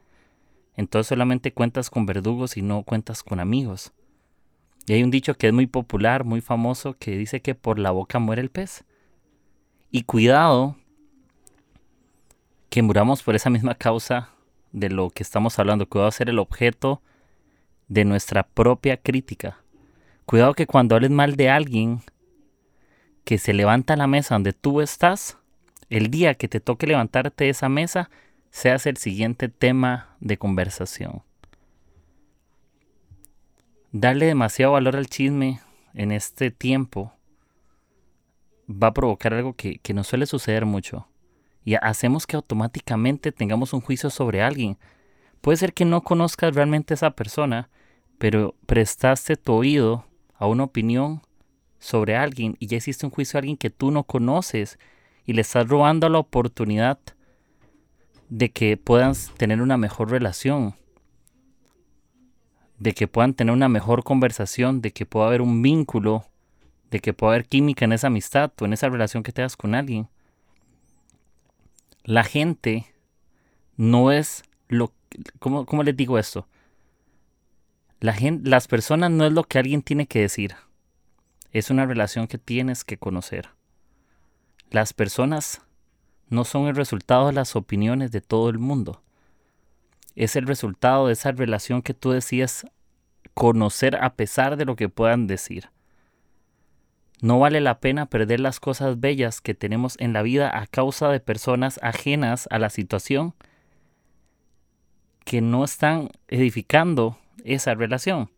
entonces 0.76 1.08
solamente 1.08 1.52
cuentas 1.52 1.90
con 1.90 2.06
verdugos 2.06 2.58
y 2.58 2.62
no 2.62 2.84
cuentas 2.84 3.24
con 3.24 3.40
amigos. 3.40 3.92
Y 4.86 4.94
hay 4.94 5.04
un 5.04 5.12
dicho 5.12 5.36
que 5.36 5.48
es 5.48 5.54
muy 5.54 5.68
popular, 5.68 6.24
muy 6.24 6.42
famoso, 6.42 6.96
que 6.98 7.18
dice 7.18 7.42
que 7.42 7.54
por 7.54 7.80
la 7.80 7.92
boca 7.92 8.20
muere 8.20 8.42
el 8.42 8.50
pez. 8.50 8.86
Y 9.92 10.04
cuidado 10.04 10.78
que 12.70 12.82
muramos 12.82 13.24
por 13.24 13.36
esa 13.36 13.50
misma 13.50 13.76
causa 13.76 14.30
de 14.72 14.90
lo 14.90 15.10
que 15.10 15.24
estamos 15.24 15.58
hablando, 15.60 15.88
a 15.92 16.12
ser 16.12 16.30
el 16.30 16.40
objeto 16.40 17.02
de 17.88 18.06
nuestra 18.06 18.44
propia 18.44 18.98
crítica. 18.98 19.58
Cuidado 20.26 20.54
que 20.54 20.68
cuando 20.68 20.96
hables 20.96 21.12
mal 21.12 21.36
de 21.36 21.50
alguien 21.50 22.02
que 23.24 23.38
se 23.38 23.54
levanta 23.54 23.96
la 23.96 24.08
mesa 24.08 24.36
donde 24.36 24.54
tú 24.54 24.82
estás, 24.82 25.38
el 25.90 26.10
día 26.10 26.36
que 26.36 26.48
te 26.48 26.60
toque 26.60 26.88
levantarte 26.88 27.46
de 27.46 27.50
esa 27.52 27.70
mesa, 27.70 28.10
seas 28.52 28.86
el 28.86 28.98
siguiente 28.98 29.50
tema 29.50 30.16
de 30.20 30.38
conversación. 30.38 31.24
Darle 33.92 34.28
demasiado 34.28 34.74
valor 34.74 34.96
al 34.96 35.08
chisme 35.08 35.62
en 35.94 36.12
este 36.12 36.52
tiempo 36.52 37.14
va 38.70 38.88
a 38.88 38.94
provocar 38.94 39.34
algo 39.34 39.54
que, 39.54 39.80
que 39.80 39.94
no 39.94 40.04
suele 40.04 40.26
suceder 40.28 40.66
mucho 40.66 41.08
y 41.66 41.76
hacemos 41.76 42.28
que 42.28 42.36
automáticamente 42.36 43.32
tengamos 43.32 43.74
un 43.74 43.82
juicio 43.82 44.10
sobre 44.10 44.42
alguien. 44.42 44.78
Puede 45.42 45.58
ser 45.58 45.74
que 45.74 45.86
no 45.86 46.02
conozcas 46.02 46.56
realmente 46.56 46.94
a 46.94 46.96
esa 46.96 47.12
persona, 47.12 47.70
pero 48.18 48.56
prestaste 48.66 49.36
tu 49.36 49.54
oído 49.54 50.06
a 50.36 50.48
una 50.48 50.64
opinión 50.64 51.22
sobre 51.80 52.16
alguien 52.16 52.56
y 52.60 52.68
ya 52.68 52.78
hiciste 52.78 53.06
un 53.06 53.12
juicio 53.12 53.38
a 53.38 53.40
alguien 53.40 53.58
que 53.58 53.70
tú 53.70 53.92
no 53.92 54.04
conoces 54.04 54.78
y 55.26 55.34
le 55.34 55.42
estás 55.42 55.68
robando 55.68 56.10
la 56.10 56.20
oportunidad 56.20 57.00
de 58.30 58.52
que 58.52 58.78
puedan 58.78 59.14
tener 59.38 59.62
una 59.62 59.78
mejor 59.78 60.12
relación, 60.12 60.76
de 62.78 62.94
que 62.94 63.08
puedan 63.08 63.34
tener 63.34 63.54
una 63.54 63.70
mejor 63.70 64.04
conversación, 64.04 64.82
de 64.82 64.92
que 64.92 65.06
pueda 65.06 65.28
haber 65.28 65.42
un 65.42 65.62
vínculo, 65.62 66.26
de 66.92 67.00
que 67.00 67.14
pueda 67.14 67.34
haber 67.34 67.48
química 67.48 67.86
en 67.86 67.94
esa 67.94 68.08
amistad 68.08 68.52
o 68.60 68.66
en 68.66 68.74
esa 68.74 68.90
relación 68.90 69.24
que 69.24 69.32
tengas 69.32 69.58
con 69.58 69.76
alguien 69.76 70.10
la 72.10 72.24
gente 72.24 72.88
no 73.78 74.12
es 74.12 74.44
lo... 74.68 74.92
¿Cómo, 75.38 75.68
cómo 75.68 75.84
les 75.84 75.96
digo 75.96 76.18
esto? 76.18 76.48
La 78.00 78.14
gente, 78.14 78.50
las 78.50 78.68
personas 78.68 79.12
no 79.12 79.26
es 79.26 79.34
lo 79.34 79.44
que 79.44 79.60
alguien 79.60 79.84
tiene 79.84 80.08
que 80.08 80.22
decir. 80.22 80.56
Es 81.52 81.70
una 81.70 81.86
relación 81.86 82.28
que 82.28 82.38
tienes 82.38 82.84
que 82.84 82.98
conocer. 82.98 83.50
Las 84.70 84.94
personas 84.94 85.62
no 86.30 86.44
son 86.44 86.68
el 86.68 86.76
resultado 86.76 87.28
de 87.28 87.34
las 87.34 87.56
opiniones 87.56 88.12
de 88.12 88.22
todo 88.22 88.50
el 88.50 88.60
mundo. 88.60 89.02
Es 90.16 90.36
el 90.36 90.46
resultado 90.46 91.08
de 91.08 91.14
esa 91.14 91.32
relación 91.32 91.82
que 91.82 91.94
tú 91.94 92.12
decías 92.12 92.68
conocer 93.34 93.96
a 93.96 94.14
pesar 94.16 94.58
de 94.58 94.66
lo 94.66 94.76
que 94.76 94.90
puedan 94.90 95.26
decir. 95.26 95.70
No 97.22 97.40
vale 97.40 97.62
la 97.62 97.80
pena 97.80 98.06
perder 98.06 98.40
las 98.40 98.60
cosas 98.60 99.00
bellas 99.00 99.42
que 99.42 99.54
tenemos 99.54 99.96
en 100.00 100.14
la 100.14 100.22
vida 100.22 100.58
a 100.58 100.68
causa 100.68 101.10
de 101.10 101.20
personas 101.20 101.80
ajenas 101.82 102.48
a 102.52 102.60
la 102.60 102.70
situación 102.70 103.34
que 105.26 105.42
no 105.42 105.64
están 105.64 106.10
edificando 106.28 107.18
esa 107.44 107.76
relación. 107.76 108.30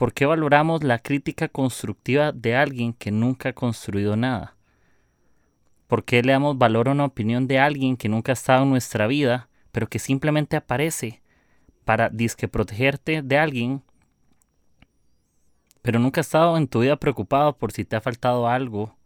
¿Por 0.00 0.14
qué 0.14 0.24
valoramos 0.24 0.82
la 0.82 0.98
crítica 0.98 1.48
constructiva 1.48 2.32
de 2.32 2.56
alguien 2.56 2.94
que 2.94 3.10
nunca 3.10 3.50
ha 3.50 3.52
construido 3.52 4.16
nada? 4.16 4.56
¿Por 5.88 6.04
qué 6.04 6.22
le 6.22 6.32
damos 6.32 6.56
valor 6.56 6.88
a 6.88 6.92
una 6.92 7.04
opinión 7.04 7.46
de 7.46 7.58
alguien 7.58 7.98
que 7.98 8.08
nunca 8.08 8.32
ha 8.32 8.40
estado 8.40 8.62
en 8.62 8.70
nuestra 8.70 9.06
vida, 9.06 9.50
pero 9.72 9.88
que 9.88 9.98
simplemente 9.98 10.56
aparece 10.56 11.20
para 11.84 12.08
disque 12.08 12.48
protegerte 12.48 13.20
de 13.20 13.36
alguien 13.36 13.82
pero 15.82 15.98
nunca 15.98 16.22
has 16.22 16.28
estado 16.28 16.56
en 16.56 16.66
tu 16.66 16.80
vida 16.80 16.96
preocupado 16.96 17.58
por 17.58 17.70
si 17.70 17.84
te 17.84 17.94
ha 17.94 18.00
faltado 18.00 18.48
algo 18.48 18.96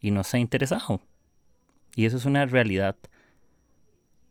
y 0.00 0.12
no 0.12 0.22
se 0.22 0.36
ha 0.36 0.40
interesado. 0.40 1.00
Y 1.96 2.06
eso 2.06 2.18
es 2.18 2.24
una 2.24 2.46
realidad. 2.46 2.94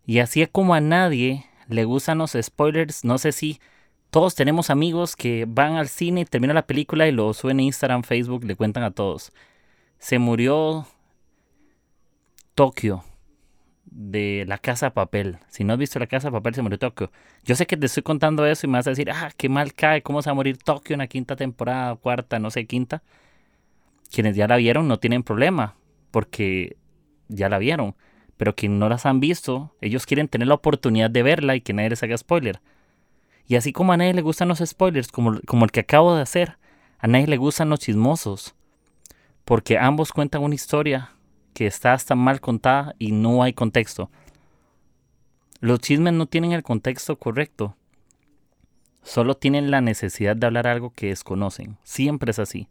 Y 0.05 0.19
así 0.19 0.43
es 0.43 0.47
como 0.47 0.75
a 0.75 0.79
nadie 0.79 1.45
le 1.67 1.83
gustan 1.83 2.19
los 2.19 2.37
spoilers, 2.41 3.03
no 3.03 3.17
sé 3.17 3.33
si 3.33 3.59
todos 4.13 4.35
tenemos 4.35 4.69
amigos 4.69 5.15
que 5.15 5.45
van 5.47 5.75
al 5.75 5.87
cine 5.87 6.23
terminan 6.25 6.53
la 6.53 6.67
película 6.67 7.07
y 7.07 7.11
lo 7.11 7.33
suben 7.33 7.59
en 7.59 7.65
Instagram, 7.65 8.03
Facebook, 8.03 8.43
le 8.43 8.55
cuentan 8.55 8.83
a 8.83 8.91
todos. 8.91 9.33
Se 9.97 10.19
murió 10.19 10.85
Tokio 12.53 13.03
de 13.85 14.45
La 14.47 14.59
Casa 14.59 14.85
de 14.85 14.91
Papel. 14.91 15.39
Si 15.47 15.63
no 15.63 15.73
has 15.73 15.79
visto 15.79 15.97
La 15.97 16.05
Casa 16.05 16.27
de 16.27 16.31
Papel, 16.31 16.53
se 16.53 16.61
murió 16.61 16.77
Tokio. 16.77 17.11
Yo 17.43 17.55
sé 17.55 17.65
que 17.65 17.75
te 17.75 17.87
estoy 17.87 18.03
contando 18.03 18.45
eso 18.45 18.67
y 18.67 18.69
me 18.69 18.77
vas 18.77 18.85
a 18.85 18.91
decir, 18.91 19.09
ah, 19.09 19.31
qué 19.35 19.49
mal 19.49 19.73
cae, 19.73 20.03
cómo 20.03 20.21
se 20.21 20.29
va 20.29 20.33
a 20.33 20.35
morir 20.35 20.59
Tokio 20.59 20.93
en 20.93 20.99
la 20.99 21.07
quinta 21.07 21.35
temporada, 21.35 21.95
cuarta, 21.95 22.37
no 22.37 22.51
sé, 22.51 22.67
quinta. 22.67 23.01
Quienes 24.11 24.35
ya 24.35 24.47
la 24.47 24.57
vieron 24.57 24.87
no 24.87 24.99
tienen 24.99 25.23
problema, 25.23 25.75
porque 26.11 26.77
ya 27.29 27.49
la 27.49 27.57
vieron. 27.57 27.95
pero 28.37 28.55
que 28.55 28.69
no 28.69 28.89
las 28.89 29.07
han 29.07 29.19
visto, 29.19 29.75
ellos 29.81 30.05
quieren 30.05 30.27
tener 30.27 30.47
la 30.47 30.53
oportunidad 30.53 31.09
de 31.09 31.23
verla 31.23 31.55
y 31.55 31.61
que 31.61 31.73
nadie 31.73 31.89
les 31.89 32.03
haga 32.03 32.15
spoiler. 32.15 32.61
Y 33.47 33.55
así 33.55 33.73
como 33.73 33.93
a 33.93 33.97
nadie 33.97 34.13
le 34.13 34.21
gustan 34.21 34.47
los 34.47 34.59
spoilers, 34.59 35.11
como, 35.11 35.39
como 35.45 35.65
el 35.65 35.71
que 35.71 35.81
acabo 35.81 36.15
de 36.15 36.21
hacer, 36.21 36.57
a 36.99 37.07
nadie 37.07 37.27
le 37.27 37.37
gustan 37.37 37.69
los 37.69 37.79
chismosos, 37.79 38.55
porque 39.45 39.77
ambos 39.77 40.11
cuentan 40.11 40.43
una 40.43 40.55
historia 40.55 41.11
que 41.53 41.67
está 41.67 41.93
hasta 41.93 42.15
mal 42.15 42.41
contada 42.41 42.95
y 42.97 43.11
no 43.11 43.43
hay 43.43 43.53
contexto. 43.53 44.09
Los 45.59 45.79
chismes 45.79 46.13
no 46.13 46.25
tienen 46.25 46.51
el 46.51 46.63
contexto 46.63 47.17
correcto. 47.17 47.75
Solo 49.03 49.35
tienen 49.35 49.69
la 49.69 49.81
necesidad 49.81 50.35
de 50.35 50.47
hablar 50.47 50.67
algo 50.67 50.91
que 50.91 51.07
desconocen. 51.07 51.77
Siempre 51.83 52.31
es 52.31 52.39
así. 52.39 52.69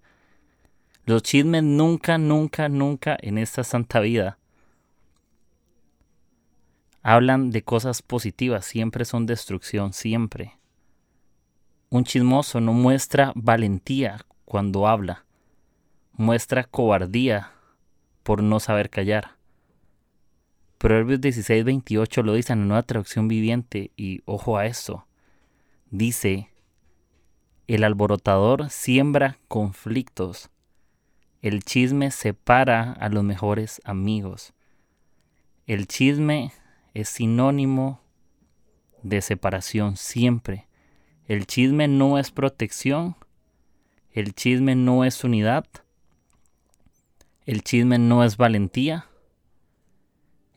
Los 1.05 1.23
chismes 1.23 1.63
nunca, 1.63 2.17
nunca, 2.17 2.69
nunca 2.69 3.17
en 3.21 3.39
esta 3.39 3.65
santa 3.65 4.01
vida 4.01 4.39
hablan 7.03 7.51
de 7.51 7.63
cosas 7.63 8.03
positivas. 8.03 8.65
Siempre 8.65 9.05
son 9.05 9.27
destrucción, 9.27 9.93
siempre. 9.93 10.59
Un 11.93 12.05
chismoso 12.05 12.59
no 12.59 12.73
muestra 12.73 13.33
valentía 13.35 14.25
cuando 14.47 14.89
habla. 14.89 15.27
Muestra 16.15 16.65
cobardía 16.65 17.53
por 18.23 18.43
no 18.43 18.61
saber 18.61 18.89
callar. 18.89 19.37
Proverbios 20.79 21.21
16, 21.21 21.63
28 21.67 22.23
lo 22.23 22.33
dice 22.33 22.55
en 22.55 22.67
nueva 22.67 22.83
traducción 22.85 23.29
viviente 23.29 23.91
y 23.95 24.23
ojo 24.25 24.57
a 24.57 24.65
esto. 24.65 25.07
Dice, 25.91 26.49
el 27.67 27.85
alborotador 27.85 28.71
siembra 28.71 29.37
conflictos. 29.47 30.49
El 31.43 31.63
chisme 31.63 32.11
separa 32.11 32.93
a 32.93 33.11
los 33.11 33.23
mejores 33.23 33.83
amigos. 33.85 34.55
El 35.67 35.87
chisme 35.89 36.53
es 36.95 37.11
sinónimo 37.11 38.01
de 39.03 39.21
separación 39.21 39.99
siempre. 39.99 40.69
El 41.33 41.47
chisme 41.47 41.89
no 41.89 42.19
es 42.19 42.31
protección. 42.31 43.17
El 44.11 44.35
chisme 44.35 44.75
no 44.75 45.03
es 45.03 45.25
unidad. 45.25 45.65
El 47.47 47.65
chisme 47.65 47.97
no 47.97 48.23
es 48.23 48.37
valentía. 48.37 49.07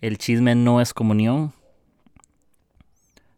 El 0.01 0.17
chisme 0.17 0.53
no 0.53 0.81
es 0.81 0.93
comunión. 0.93 1.53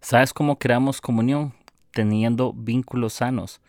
¿Sabes 0.02 0.34
cómo 0.34 0.58
creamos 0.58 1.00
comunión? 1.00 1.54
Teniendo 1.92 2.54
vínculos 2.54 3.14
sanos. 3.14 3.62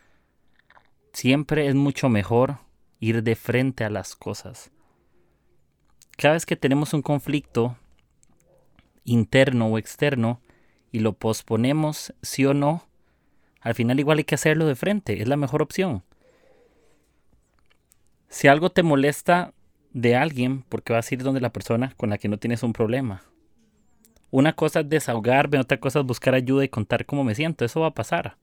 Siempre 1.13 1.67
es 1.67 1.75
mucho 1.75 2.09
mejor 2.09 2.61
ir 3.01 3.23
de 3.23 3.37
frente 3.37 3.85
a 3.85 3.91
las 3.91 4.17
cosas. 4.17 4.71
Cada 6.17 6.33
vez 6.33 6.47
que 6.47 6.57
tenemos 6.57 6.95
un 6.95 7.03
conflicto 7.03 7.77
interno 9.05 9.67
o 9.67 9.77
externo 9.77 10.41
y 10.91 11.01
lo 11.01 11.13
posponemos, 11.13 12.15
sí 12.23 12.47
o 12.47 12.55
no, 12.55 12.88
al 13.61 13.75
final 13.75 13.99
igual 13.99 14.19
hay 14.19 14.25
que 14.25 14.35
hacerlo 14.35 14.67
de 14.67 14.77
frente, 14.77 15.21
es 15.21 15.29
la 15.29 15.37
mejor 15.37 15.63
opción. 15.63 16.03
Si 18.29 18.47
algo 18.49 18.71
te 18.71 18.83
molesta 18.83 19.55
de 19.93 20.17
alguien 20.17 20.63
porque 20.69 20.93
vas 20.93 21.11
a 21.11 21.15
ir 21.15 21.23
donde 21.23 21.41
la 21.41 21.53
persona 21.53 21.93
con 21.97 22.11
la 22.11 22.19
que 22.19 22.29
no 22.29 22.39
tienes 22.39 22.63
un 22.63 22.73
problema. 22.73 23.23
Una 24.31 24.53
cosa 24.53 24.81
es 24.81 24.89
desahogarme, 24.89 25.59
otra 25.59 25.81
cosa 25.81 26.01
es 26.01 26.07
buscar 26.07 26.35
ayuda 26.35 26.65
y 26.65 26.69
contar 26.69 27.07
cómo 27.07 27.25
me 27.25 27.35
siento. 27.35 27.65
Eso 27.65 27.81
va 27.81 27.89
a 27.89 27.95
pasar. 27.95 28.37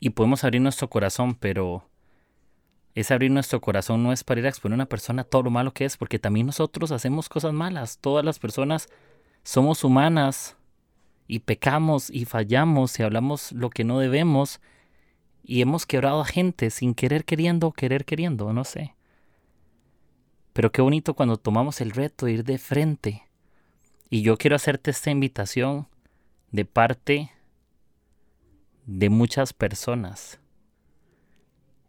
Y 0.00 0.10
podemos 0.10 0.42
abrir 0.44 0.60
nuestro 0.60 0.90
corazón, 0.90 1.36
pero 1.36 1.88
ese 2.94 3.14
abrir 3.14 3.30
nuestro 3.30 3.60
corazón 3.60 4.02
no 4.02 4.12
es 4.12 4.24
para 4.24 4.40
ir 4.40 4.46
a 4.46 4.48
exponer 4.48 4.74
a 4.74 4.82
una 4.82 4.86
persona 4.86 5.24
todo 5.24 5.44
lo 5.44 5.50
malo 5.50 5.72
que 5.72 5.84
es, 5.84 5.96
porque 5.96 6.18
también 6.18 6.46
nosotros 6.46 6.90
hacemos 6.90 7.28
cosas 7.28 7.52
malas. 7.52 7.98
Todas 7.98 8.24
las 8.24 8.38
personas 8.38 8.88
somos 9.44 9.84
humanas 9.84 10.55
y 11.26 11.40
pecamos 11.40 12.10
y 12.10 12.24
fallamos 12.24 12.98
y 12.98 13.02
hablamos 13.02 13.52
lo 13.52 13.70
que 13.70 13.84
no 13.84 13.98
debemos 13.98 14.60
y 15.42 15.62
hemos 15.62 15.86
quebrado 15.86 16.20
a 16.20 16.24
gente 16.24 16.70
sin 16.70 16.94
querer 16.94 17.24
queriendo 17.24 17.72
querer 17.72 18.04
queriendo, 18.04 18.52
no 18.52 18.64
sé. 18.64 18.94
Pero 20.52 20.72
qué 20.72 20.82
bonito 20.82 21.14
cuando 21.14 21.36
tomamos 21.36 21.80
el 21.80 21.90
reto 21.90 22.26
de 22.26 22.32
ir 22.32 22.44
de 22.44 22.58
frente. 22.58 23.22
Y 24.08 24.22
yo 24.22 24.38
quiero 24.38 24.56
hacerte 24.56 24.90
esta 24.90 25.10
invitación 25.10 25.86
de 26.50 26.64
parte 26.64 27.30
de 28.86 29.10
muchas 29.10 29.52
personas. 29.52 30.40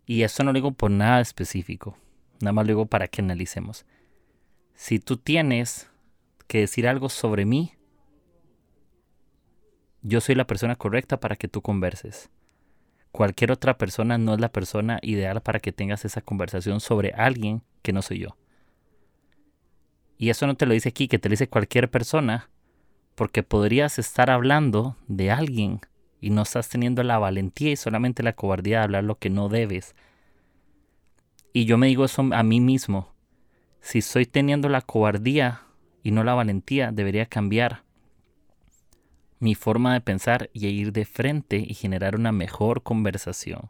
Y 0.06 0.24
esto 0.24 0.44
no 0.44 0.52
lo 0.52 0.56
digo 0.56 0.72
por 0.72 0.92
nada 0.92 1.22
específico, 1.22 1.98
nada 2.42 2.54
más 2.54 2.66
lo 2.66 2.70
digo 2.70 2.86
para 2.86 3.08
que 3.08 3.22
analicemos. 3.22 3.86
Si 4.74 5.00
tú 5.00 5.18
tienes 5.18 5.90
que 6.48 6.60
decir 6.60 6.88
algo 6.88 7.10
sobre 7.10 7.46
mí, 7.46 7.77
yo 10.02 10.22
soy 10.22 10.36
la 10.36 10.48
persona 10.48 10.76
correcta 10.76 11.20
para 11.20 11.36
que 11.36 11.48
tú 11.48 11.62
converses. 11.62 12.30
Cualquier 13.12 13.52
otra 13.52 13.78
persona 13.78 14.18
no 14.18 14.34
es 14.34 14.40
la 14.40 14.52
persona 14.52 15.00
ideal 15.02 15.42
para 15.42 15.60
que 15.60 15.72
tengas 15.72 16.06
esa 16.06 16.22
conversación 16.22 16.80
sobre 16.80 17.14
alguien 17.14 17.64
que 17.82 17.94
no 17.94 18.02
soy 18.02 18.20
yo. 18.20 18.38
Y 20.18 20.30
eso 20.30 20.48
no 20.48 20.56
te 20.56 20.66
lo 20.66 20.74
dice 20.74 20.90
aquí, 20.90 21.08
que 21.08 21.20
te 21.20 21.30
lo 21.30 21.34
dice 21.34 21.48
cualquier 21.48 21.90
persona, 21.90 22.50
porque 23.16 23.44
podrías 23.44 24.00
estar 24.00 24.30
hablando 24.30 24.96
de 25.08 25.32
alguien 25.32 25.82
y 26.20 26.30
no 26.30 26.44
estás 26.44 26.70
teniendo 26.70 27.04
la 27.04 27.20
valentía 27.20 27.72
y 27.72 27.76
solamente 27.76 28.24
la 28.24 28.34
cobardía 28.34 28.80
de 28.80 28.84
hablar 28.84 29.04
lo 29.04 29.18
que 29.18 29.30
no 29.30 29.50
debes. 29.50 29.96
Y 31.54 31.66
yo 31.66 31.78
me 31.78 31.88
digo 31.88 32.06
eso 32.06 32.28
a 32.32 32.44
mí 32.44 32.60
mismo. 32.60 33.14
Si 33.82 34.00
estoy 34.00 34.26
teniendo 34.26 34.70
la 34.70 34.82
cobardía 34.82 35.62
y 36.04 36.12
no 36.12 36.24
la 36.24 36.34
valentía, 36.34 36.92
debería 36.92 37.26
cambiar 37.26 37.84
mi 39.40 39.56
forma 39.56 39.94
de 39.94 40.02
pensar 40.02 40.50
y 40.54 40.68
ir 40.68 40.92
de 40.94 41.06
frente 41.06 41.58
y 41.58 41.74
generar 41.74 42.16
una 42.16 42.32
mejor 42.32 42.84
conversación. 42.84 43.70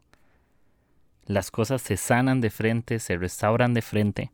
Las 1.25 1.51
cosas 1.51 1.82
se 1.82 1.97
sanan 1.97 2.41
de 2.41 2.49
frente, 2.49 2.99
se 2.99 3.17
restauran 3.17 3.73
de 3.73 3.82
frente 3.82 4.32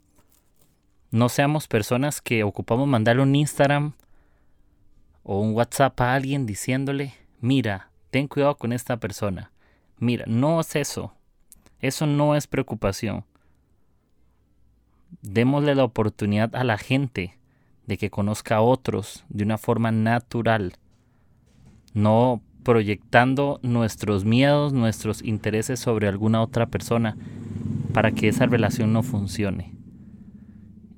no 1.14 1.30
seamos 1.30 1.68
personas 1.68 2.22
que 2.22 2.44
ocupamos 2.44 2.88
mandarle 2.88 3.22
un 3.22 3.36
Instagram 3.36 3.94
o 5.22 5.40
un 5.42 5.54
WhatsApp 5.54 6.02
a 6.02 6.16
alguien 6.16 6.48
diciéndole, 6.48 7.14
mira, 7.40 7.92
ten 8.10 8.28
cuidado 8.28 8.58
con 8.58 8.74
esta 8.74 8.98
persona. 8.98 9.52
Mira, 10.00 10.26
no 10.28 10.60
es 10.60 10.76
eso. 10.76 11.14
Eso 11.80 12.08
no 12.08 12.36
es 12.36 12.48
preocupación. 12.48 13.26
Démosle 15.22 15.76
la 15.76 15.84
oportunidad 15.84 16.56
a 16.56 16.64
la 16.64 16.80
gente 16.80 17.38
de 17.86 18.00
que 18.00 18.10
conozca 18.10 18.56
a 18.56 18.62
otros 18.62 19.24
de 19.30 19.44
una 19.44 19.60
forma 19.60 19.92
natural, 19.92 20.74
no 21.94 22.42
proyectando 22.64 23.60
nuestros 23.62 24.26
miedos, 24.26 24.74
nuestros 24.74 25.22
intereses 25.22 25.80
sobre 25.80 26.08
alguna 26.08 26.42
otra 26.42 26.66
persona 26.66 27.18
para 27.94 28.12
que 28.12 28.28
esa 28.28 28.46
relación 28.46 28.94
no 28.94 29.04
funcione. 29.04 29.74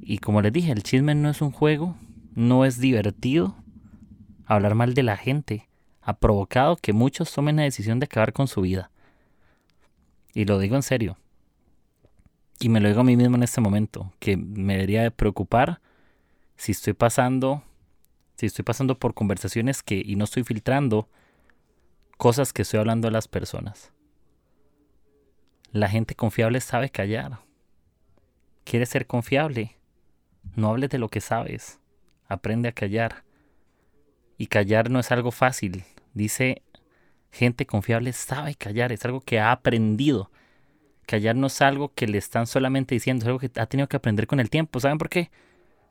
Y 0.01 0.19
como 0.19 0.41
les 0.41 0.53
dije, 0.53 0.71
el 0.71 0.84
chisme 0.84 1.15
no 1.15 1.29
es 1.29 1.41
un 1.41 1.51
juego, 1.51 1.95
no 2.36 2.63
es 2.65 2.79
divertido. 2.79 3.55
Hablar 4.45 4.75
mal 4.75 4.93
de 4.93 5.03
la 5.03 5.17
gente 5.17 5.67
ha 6.01 6.13
provocado 6.13 6.75
que 6.75 6.93
muchos 6.93 7.34
tomen 7.34 7.55
la 7.55 7.63
decisión 7.63 7.99
de 7.99 8.05
acabar 8.05 8.31
con 8.31 8.47
su 8.47 8.62
vida. 8.62 8.91
Y 10.34 10.45
lo 10.45 10.60
digo 10.60 10.75
en 10.75 10.84
serio. 10.84 11.17
Y 12.60 12.69
me 12.69 12.79
lo 12.79 12.88
digo 12.88 13.01
a 13.01 13.03
mí 13.03 13.17
mismo 13.17 13.36
en 13.36 13.43
este 13.43 13.60
momento, 13.60 14.13
que 14.19 14.38
me 14.38 14.73
debería 14.73 15.01
de 15.01 15.12
preocupar 15.12 15.81
si 16.55 16.71
estoy 16.71 16.93
pasando, 16.93 17.63
si 18.36 18.45
estoy 18.45 18.63
pasando 18.63 19.00
por 19.00 19.13
conversaciones 19.13 19.84
que 19.84 20.02
y 20.06 20.15
no 20.15 20.26
estoy 20.26 20.43
filtrando 20.43 21.10
cosas 22.17 22.54
que 22.54 22.63
estoy 22.63 22.80
hablando 22.80 23.08
a 23.08 23.12
las 23.12 23.28
personas. 23.28 23.91
La 25.71 25.89
gente 25.89 26.15
confiable 26.15 26.62
sabe 26.62 26.89
callar. 26.89 27.39
Quiere 28.63 28.86
ser 28.86 29.08
confiable 29.08 29.76
no 30.54 30.69
hables 30.69 30.89
de 30.89 31.00
lo 31.00 31.10
que 31.10 31.21
sabes. 31.21 31.80
Aprende 32.28 32.69
a 32.69 32.74
callar. 32.74 33.24
Y 34.38 34.48
callar 34.48 34.89
no 34.89 35.00
es 35.00 35.12
algo 35.12 35.32
fácil. 35.32 35.84
Dice, 36.13 36.62
gente 37.32 37.65
confiable 37.65 38.13
sabe 38.13 38.56
callar. 38.56 38.91
Es 38.91 39.04
algo 39.06 39.21
que 39.21 39.39
ha 39.39 39.52
aprendido. 39.52 40.30
Callar 41.06 41.36
no 41.36 41.48
es 41.48 41.62
algo 41.62 41.93
que 41.93 42.08
le 42.08 42.17
están 42.17 42.48
solamente 42.48 42.95
diciendo. 42.95 43.24
Es 43.24 43.28
algo 43.28 43.39
que 43.39 43.52
ha 43.60 43.65
tenido 43.65 43.88
que 43.88 43.98
aprender 43.98 44.28
con 44.28 44.39
el 44.39 44.50
tiempo. 44.50 44.80
¿Saben 44.80 44.98
por 44.98 45.10
qué? 45.10 45.30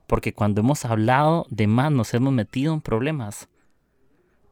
Porque 0.07 0.33
cuando 0.33 0.61
hemos 0.61 0.85
hablado 0.85 1.47
de 1.51 1.67
más 1.67 1.91
nos 1.91 2.13
hemos 2.15 2.33
metido 2.33 2.75
en 2.75 2.81
problemas. 2.81 3.49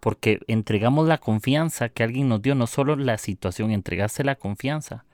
Porque 0.01 0.41
entregamos 0.47 1.07
la 1.07 1.19
confianza 1.19 1.89
que 1.89 2.03
alguien 2.03 2.29
nos 2.29 2.43
dio. 2.43 2.55
No 2.55 2.67
solo 2.67 2.97
la 2.97 3.19
situación, 3.19 3.71
entregaste 3.71 4.25
la 4.25 4.37
confianza. 4.37 5.05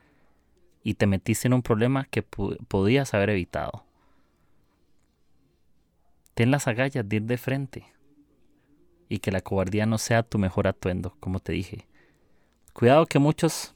Y 0.82 0.94
te 0.94 1.06
metiste 1.06 1.48
en 1.48 1.54
un 1.54 1.62
problema 1.62 2.04
que 2.04 2.22
podías 2.22 3.12
haber 3.14 3.30
evitado. 3.30 3.84
Ten 6.34 6.50
las 6.50 6.68
agallas 6.68 7.08
de 7.08 7.20
de 7.20 7.36
frente 7.36 7.98
y 9.08 9.18
que 9.18 9.32
la 9.32 9.40
cobardía 9.40 9.86
no 9.86 9.98
sea 9.98 10.22
tu 10.22 10.38
mejor 10.38 10.68
atuendo, 10.68 11.16
como 11.20 11.40
te 11.40 11.52
dije. 11.52 11.86
Cuidado 12.72 13.06
que 13.06 13.18
muchos 13.18 13.74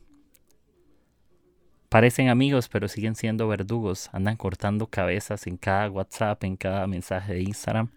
Parecen 1.92 2.30
amigos, 2.30 2.70
pero 2.70 2.88
siguen 2.88 3.14
siendo 3.16 3.48
verdugos. 3.48 4.08
Andan 4.14 4.38
cortando 4.38 4.86
cabezas 4.86 5.46
en 5.46 5.58
cada 5.58 5.90
WhatsApp, 5.90 6.42
en 6.42 6.56
cada 6.56 6.86
mensaje 6.86 7.34
de 7.34 7.42
Instagram. 7.42 7.90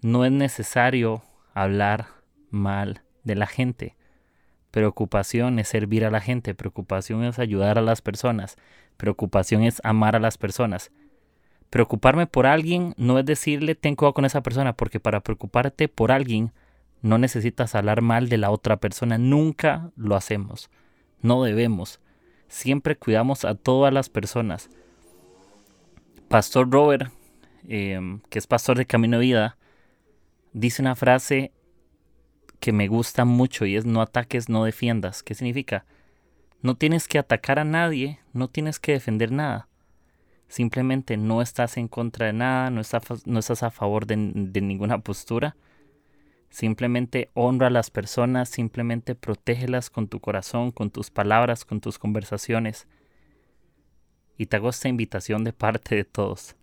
No 0.00 0.24
es 0.24 0.30
necesario 0.30 1.24
hablar 1.54 2.06
mal 2.50 3.02
de 3.24 3.34
la 3.34 3.48
gente. 3.48 3.96
Preocupación 4.70 5.58
es 5.58 5.66
servir 5.66 6.04
a 6.04 6.12
la 6.12 6.20
gente, 6.20 6.54
preocupación 6.54 7.24
es 7.24 7.40
ayudar 7.40 7.78
a 7.78 7.82
las 7.82 8.00
personas, 8.00 8.56
preocupación 8.96 9.64
es 9.64 9.80
amar 9.82 10.14
a 10.14 10.20
las 10.20 10.38
personas. 10.38 10.92
Preocuparme 11.68 12.28
por 12.28 12.46
alguien 12.46 12.94
no 12.96 13.18
es 13.18 13.24
decirle 13.24 13.74
ten 13.74 13.96
cuidado 13.96 14.14
con 14.14 14.24
esa 14.24 14.44
persona, 14.44 14.76
porque 14.76 15.00
para 15.00 15.18
preocuparte 15.18 15.88
por 15.88 16.12
alguien 16.12 16.52
no 17.00 17.18
necesitas 17.18 17.74
hablar 17.74 18.02
mal 18.02 18.28
de 18.28 18.38
la 18.38 18.52
otra 18.52 18.76
persona, 18.76 19.18
nunca 19.18 19.90
lo 19.96 20.14
hacemos, 20.14 20.70
no 21.22 21.42
debemos. 21.42 21.98
Siempre 22.52 22.96
cuidamos 22.96 23.46
a 23.46 23.54
todas 23.54 23.94
las 23.94 24.10
personas. 24.10 24.68
Pastor 26.28 26.70
Robert, 26.70 27.10
em, 27.66 28.20
que 28.28 28.38
es 28.38 28.46
pastor 28.46 28.76
de 28.76 28.84
Camino 28.84 29.16
de 29.16 29.22
Vida, 29.22 29.56
dice 30.52 30.82
una 30.82 30.94
frase 30.94 31.50
que 32.60 32.72
me 32.72 32.88
gusta 32.88 33.24
mucho 33.24 33.64
y 33.64 33.74
es 33.74 33.86
no 33.86 34.02
ataques, 34.02 34.50
no 34.50 34.64
defiendas. 34.64 35.22
¿Qué 35.22 35.34
significa? 35.34 35.86
No 36.60 36.74
tienes 36.74 37.08
que 37.08 37.18
atacar 37.18 37.58
a 37.58 37.64
nadie, 37.64 38.20
no 38.34 38.48
tienes 38.48 38.78
que 38.78 38.92
defender 38.92 39.32
nada. 39.32 39.66
Simplemente 40.46 41.16
no 41.16 41.40
estás 41.40 41.78
en 41.78 41.88
contra 41.88 42.26
de 42.26 42.34
nada, 42.34 42.68
no 42.68 42.82
estás, 42.82 43.26
no 43.26 43.38
estás 43.38 43.62
a 43.62 43.70
favor 43.70 44.04
de, 44.04 44.30
de 44.34 44.60
ninguna 44.60 44.98
postura. 44.98 45.56
Simplemente 46.52 47.30
honra 47.32 47.68
a 47.68 47.70
las 47.70 47.90
personas, 47.90 48.50
simplemente 48.50 49.14
protégelas 49.14 49.88
con 49.88 50.06
tu 50.06 50.20
corazón, 50.20 50.70
con 50.70 50.90
tus 50.90 51.10
palabras, 51.10 51.64
con 51.64 51.80
tus 51.80 51.98
conversaciones. 51.98 52.86
Y 54.36 54.44
te 54.44 54.56
hago 54.56 54.68
esta 54.68 54.90
invitación 54.90 55.44
de 55.44 55.54
parte 55.54 55.94
de 55.94 56.04
todos. 56.04 56.54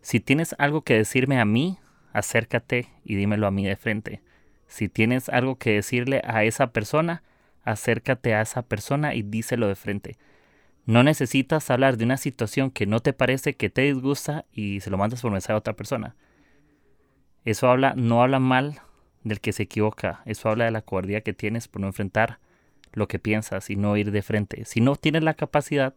Si 0.00 0.20
tienes 0.20 0.54
algo 0.58 0.80
que 0.80 0.94
decirme 0.94 1.38
a 1.38 1.44
mí, 1.44 1.78
acércate 2.14 2.88
y 3.04 3.14
dímelo 3.14 3.46
a 3.46 3.50
mí 3.50 3.66
de 3.66 3.76
frente. 3.76 4.22
Si 4.66 4.88
tienes 4.88 5.28
algo 5.28 5.56
que 5.56 5.74
decirle 5.74 6.22
a 6.24 6.44
esa 6.44 6.72
persona, 6.72 7.22
acércate 7.62 8.34
a 8.34 8.40
esa 8.40 8.62
persona 8.62 9.14
y 9.14 9.20
díselo 9.20 9.68
de 9.68 9.74
frente. 9.74 10.16
No 10.86 11.02
necesitas 11.02 11.68
hablar 11.68 11.98
de 11.98 12.06
una 12.06 12.16
situación 12.16 12.70
que 12.70 12.86
no 12.86 13.00
te 13.00 13.12
parece 13.12 13.54
que 13.54 13.68
te 13.68 13.82
disgusta 13.82 14.46
y 14.50 14.80
se 14.80 14.88
lo 14.88 14.96
mandas 14.96 15.20
por 15.20 15.30
mensaje 15.30 15.52
a 15.52 15.58
otra 15.58 15.76
persona. 15.76 16.16
Eso 17.44 17.68
habla, 17.68 17.92
no 17.96 18.22
habla 18.22 18.38
mal 18.38 18.80
del 19.22 19.40
que 19.40 19.52
se 19.52 19.64
equivoca, 19.64 20.22
eso 20.24 20.48
habla 20.48 20.64
de 20.64 20.70
la 20.70 20.82
cobardía 20.82 21.20
que 21.20 21.32
tienes 21.32 21.68
por 21.68 21.80
no 21.80 21.88
enfrentar 21.88 22.38
lo 22.92 23.08
que 23.08 23.18
piensas 23.18 23.70
y 23.70 23.76
no 23.76 23.96
ir 23.96 24.10
de 24.10 24.22
frente. 24.22 24.64
Si 24.64 24.80
no 24.80 24.96
tienes 24.96 25.22
la 25.22 25.34
capacidad 25.34 25.94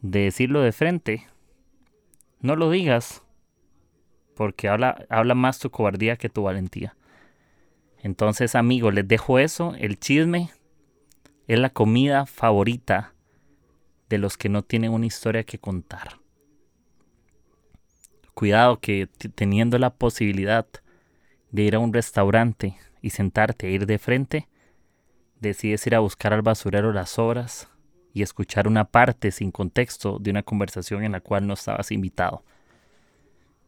de 0.00 0.20
decirlo 0.20 0.60
de 0.60 0.72
frente, 0.72 1.26
no 2.40 2.56
lo 2.56 2.70
digas, 2.70 3.22
porque 4.34 4.68
habla, 4.68 5.04
habla 5.08 5.34
más 5.34 5.58
tu 5.58 5.70
cobardía 5.70 6.16
que 6.16 6.28
tu 6.28 6.44
valentía. 6.44 6.94
Entonces, 8.00 8.54
amigos, 8.54 8.94
les 8.94 9.06
dejo 9.06 9.38
eso. 9.38 9.74
El 9.78 9.98
chisme 9.98 10.50
es 11.48 11.58
la 11.58 11.70
comida 11.70 12.26
favorita 12.26 13.12
de 14.08 14.18
los 14.18 14.36
que 14.36 14.48
no 14.48 14.62
tienen 14.62 14.92
una 14.92 15.06
historia 15.06 15.44
que 15.44 15.58
contar. 15.58 16.20
Cuidado 18.34 18.78
que 18.78 19.08
teniendo 19.34 19.78
la 19.78 19.94
posibilidad 19.94 20.66
de 21.50 21.62
ir 21.62 21.74
a 21.74 21.78
un 21.78 21.92
restaurante 21.92 22.76
y 23.00 23.10
sentarte 23.10 23.68
e 23.68 23.70
ir 23.72 23.86
de 23.86 23.98
frente, 23.98 24.48
decides 25.40 25.86
ir 25.86 25.94
a 25.94 26.00
buscar 26.00 26.32
al 26.32 26.42
basurero 26.42 26.92
las 26.92 27.18
obras 27.18 27.68
y 28.12 28.22
escuchar 28.22 28.66
una 28.66 28.84
parte 28.84 29.30
sin 29.30 29.50
contexto 29.50 30.18
de 30.18 30.30
una 30.30 30.42
conversación 30.42 31.04
en 31.04 31.12
la 31.12 31.20
cual 31.20 31.46
no 31.46 31.54
estabas 31.54 31.92
invitado. 31.92 32.42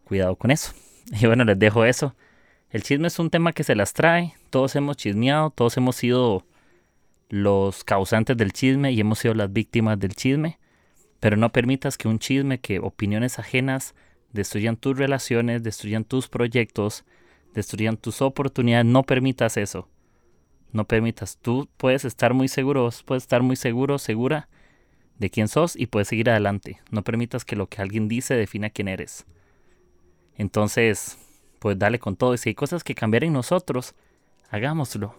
Cuidado 0.04 0.36
con 0.36 0.50
eso. 0.50 0.72
Y 1.12 1.26
bueno, 1.26 1.44
les 1.44 1.58
dejo 1.58 1.84
eso. 1.84 2.14
El 2.70 2.84
chisme 2.84 3.08
es 3.08 3.18
un 3.18 3.30
tema 3.30 3.52
que 3.52 3.64
se 3.64 3.74
las 3.74 3.94
trae, 3.94 4.34
todos 4.48 4.76
hemos 4.76 4.96
chismeado, 4.96 5.50
todos 5.50 5.76
hemos 5.76 5.96
sido 5.96 6.44
los 7.28 7.82
causantes 7.82 8.36
del 8.36 8.52
chisme 8.52 8.92
y 8.92 9.00
hemos 9.00 9.18
sido 9.18 9.34
las 9.34 9.52
víctimas 9.52 9.98
del 9.98 10.14
chisme, 10.14 10.58
pero 11.18 11.36
no 11.36 11.50
permitas 11.50 11.98
que 11.98 12.06
un 12.06 12.20
chisme, 12.20 12.60
que 12.60 12.78
opiniones 12.78 13.40
ajenas 13.40 13.94
destruyan 14.32 14.76
tus 14.76 14.96
relaciones, 14.96 15.64
destruyan 15.64 16.04
tus 16.04 16.28
proyectos, 16.28 17.04
destruyan 17.54 17.96
tus 17.96 18.22
oportunidades, 18.22 18.86
no 18.86 19.02
permitas 19.02 19.56
eso. 19.56 19.88
No 20.72 20.84
permitas, 20.84 21.38
tú 21.38 21.68
puedes 21.76 22.04
estar 22.04 22.32
muy 22.32 22.46
seguro, 22.48 22.88
puedes 23.04 23.24
estar 23.24 23.42
muy 23.42 23.56
seguro, 23.56 23.98
segura 23.98 24.48
de 25.18 25.28
quién 25.28 25.48
sos 25.48 25.74
y 25.76 25.86
puedes 25.86 26.08
seguir 26.08 26.30
adelante. 26.30 26.80
No 26.90 27.02
permitas 27.02 27.44
que 27.44 27.56
lo 27.56 27.66
que 27.66 27.82
alguien 27.82 28.08
dice 28.08 28.34
defina 28.34 28.70
quién 28.70 28.88
eres. 28.88 29.26
Entonces, 30.36 31.18
pues 31.58 31.78
dale 31.78 31.98
con 31.98 32.16
todo. 32.16 32.34
Y 32.34 32.38
si 32.38 32.50
hay 32.50 32.54
cosas 32.54 32.84
que 32.84 32.94
cambiar 32.94 33.24
en 33.24 33.32
nosotros, 33.32 33.94
hagámoslo. 34.50 35.14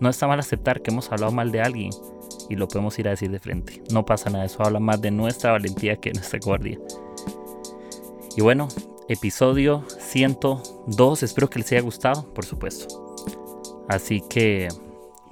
No 0.00 0.10
está 0.10 0.26
mal 0.26 0.40
aceptar 0.40 0.82
que 0.82 0.90
hemos 0.90 1.10
hablado 1.10 1.32
mal 1.32 1.52
de 1.52 1.62
alguien 1.62 1.90
y 2.50 2.56
lo 2.56 2.68
podemos 2.68 2.98
ir 2.98 3.08
a 3.08 3.12
decir 3.12 3.30
de 3.30 3.38
frente. 3.38 3.82
No 3.92 4.04
pasa 4.04 4.28
nada, 4.28 4.44
eso 4.44 4.62
habla 4.62 4.80
más 4.80 5.00
de 5.00 5.10
nuestra 5.10 5.52
valentía 5.52 5.96
que 5.96 6.10
de 6.10 6.14
nuestra 6.14 6.40
guardia. 6.42 6.78
Y 8.36 8.42
bueno, 8.42 8.68
episodio 9.08 9.84
102, 9.98 11.22
espero 11.22 11.48
que 11.50 11.58
les 11.58 11.72
haya 11.72 11.82
gustado, 11.82 12.32
por 12.34 12.44
supuesto. 12.44 13.14
Así 13.88 14.22
que, 14.28 14.68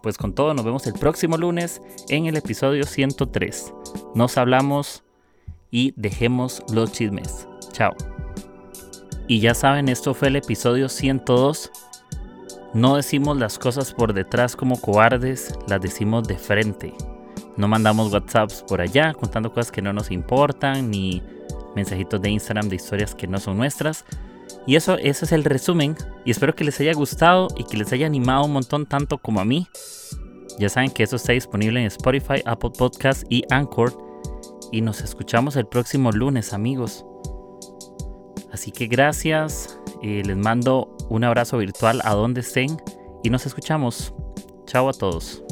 pues 0.03 0.17
con 0.17 0.35
todo, 0.35 0.55
nos 0.55 0.65
vemos 0.65 0.87
el 0.87 0.95
próximo 0.95 1.37
lunes 1.37 1.81
en 2.09 2.27
el 2.27 2.37
episodio 2.37 2.85
103. 2.85 3.73
Nos 4.15 4.37
hablamos 4.39 5.03
y 5.71 5.95
dejemos 5.97 6.63
los 6.73 6.93
chismes. 6.93 7.47
Chao. 7.73 7.95
Y 9.29 9.41
ya 9.41 9.55
saben, 9.55 9.89
esto 9.89 10.13
fue 10.15 10.29
el 10.29 10.37
episodio 10.37 10.89
102. 10.89 11.71
No 12.75 12.97
decimos 12.97 13.37
las 13.37 13.59
cosas 13.59 13.93
por 13.93 14.13
detrás 14.13 14.57
como 14.57 14.81
cobardes, 14.81 15.55
las 15.69 15.81
decimos 15.81 16.27
de 16.27 16.37
frente. 16.37 16.95
No 17.57 17.69
mandamos 17.69 18.13
WhatsApps 18.13 18.65
por 18.67 18.81
allá 18.81 19.13
contando 19.13 19.53
cosas 19.53 19.71
que 19.71 19.83
no 19.83 19.93
nos 19.93 20.11
importan, 20.11 20.91
ni 20.91 21.23
mensajitos 21.75 22.21
de 22.21 22.31
Instagram 22.31 22.69
de 22.69 22.77
historias 22.77 23.15
que 23.15 23.27
no 23.27 23.39
son 23.39 23.57
nuestras. 23.57 24.05
Y 24.67 24.77
eso, 24.77 24.99
es 24.99 25.33
el 25.33 25.45
resumen. 25.45 25.97
Y 26.25 26.31
espero 26.31 26.55
que 26.55 26.65
les 26.65 26.79
haya 26.81 26.93
gustado 26.93 27.49
y 27.57 27.65
que 27.65 27.77
les 27.77 27.93
haya 27.93 28.07
animado 28.07 28.45
un 28.45 28.53
montón 28.53 28.87
tanto 28.87 29.19
como 29.19 29.41
a 29.41 29.45
mí. 29.45 29.67
Ya 30.59 30.69
saben 30.69 30.91
que 30.91 31.03
eso 31.03 31.17
está 31.17 31.33
disponible 31.33 31.81
en 31.81 31.87
Spotify, 31.87 32.43
Apple 32.45 32.71
Podcasts 32.77 33.25
y 33.29 33.45
Anchor. 33.51 33.97
Y 34.73 34.83
nos 34.83 35.01
escuchamos 35.01 35.57
el 35.57 35.67
próximo 35.67 36.13
lunes, 36.13 36.53
amigos. 36.53 37.05
Así 38.53 38.73
que 38.73 38.87
gracias, 38.87 39.79
eh, 40.03 40.23
les 40.25 40.37
mando 40.37 40.97
un 41.09 41.25
abrazo 41.25 41.59
virtual 41.59 42.01
a 42.05 42.15
donde 42.15 42.41
estén 42.41 42.77
y 43.23 43.31
nos 43.31 43.47
escuchamos. 43.47 44.13
Chao 44.67 44.89
a 44.89 44.93
todos. 44.93 45.43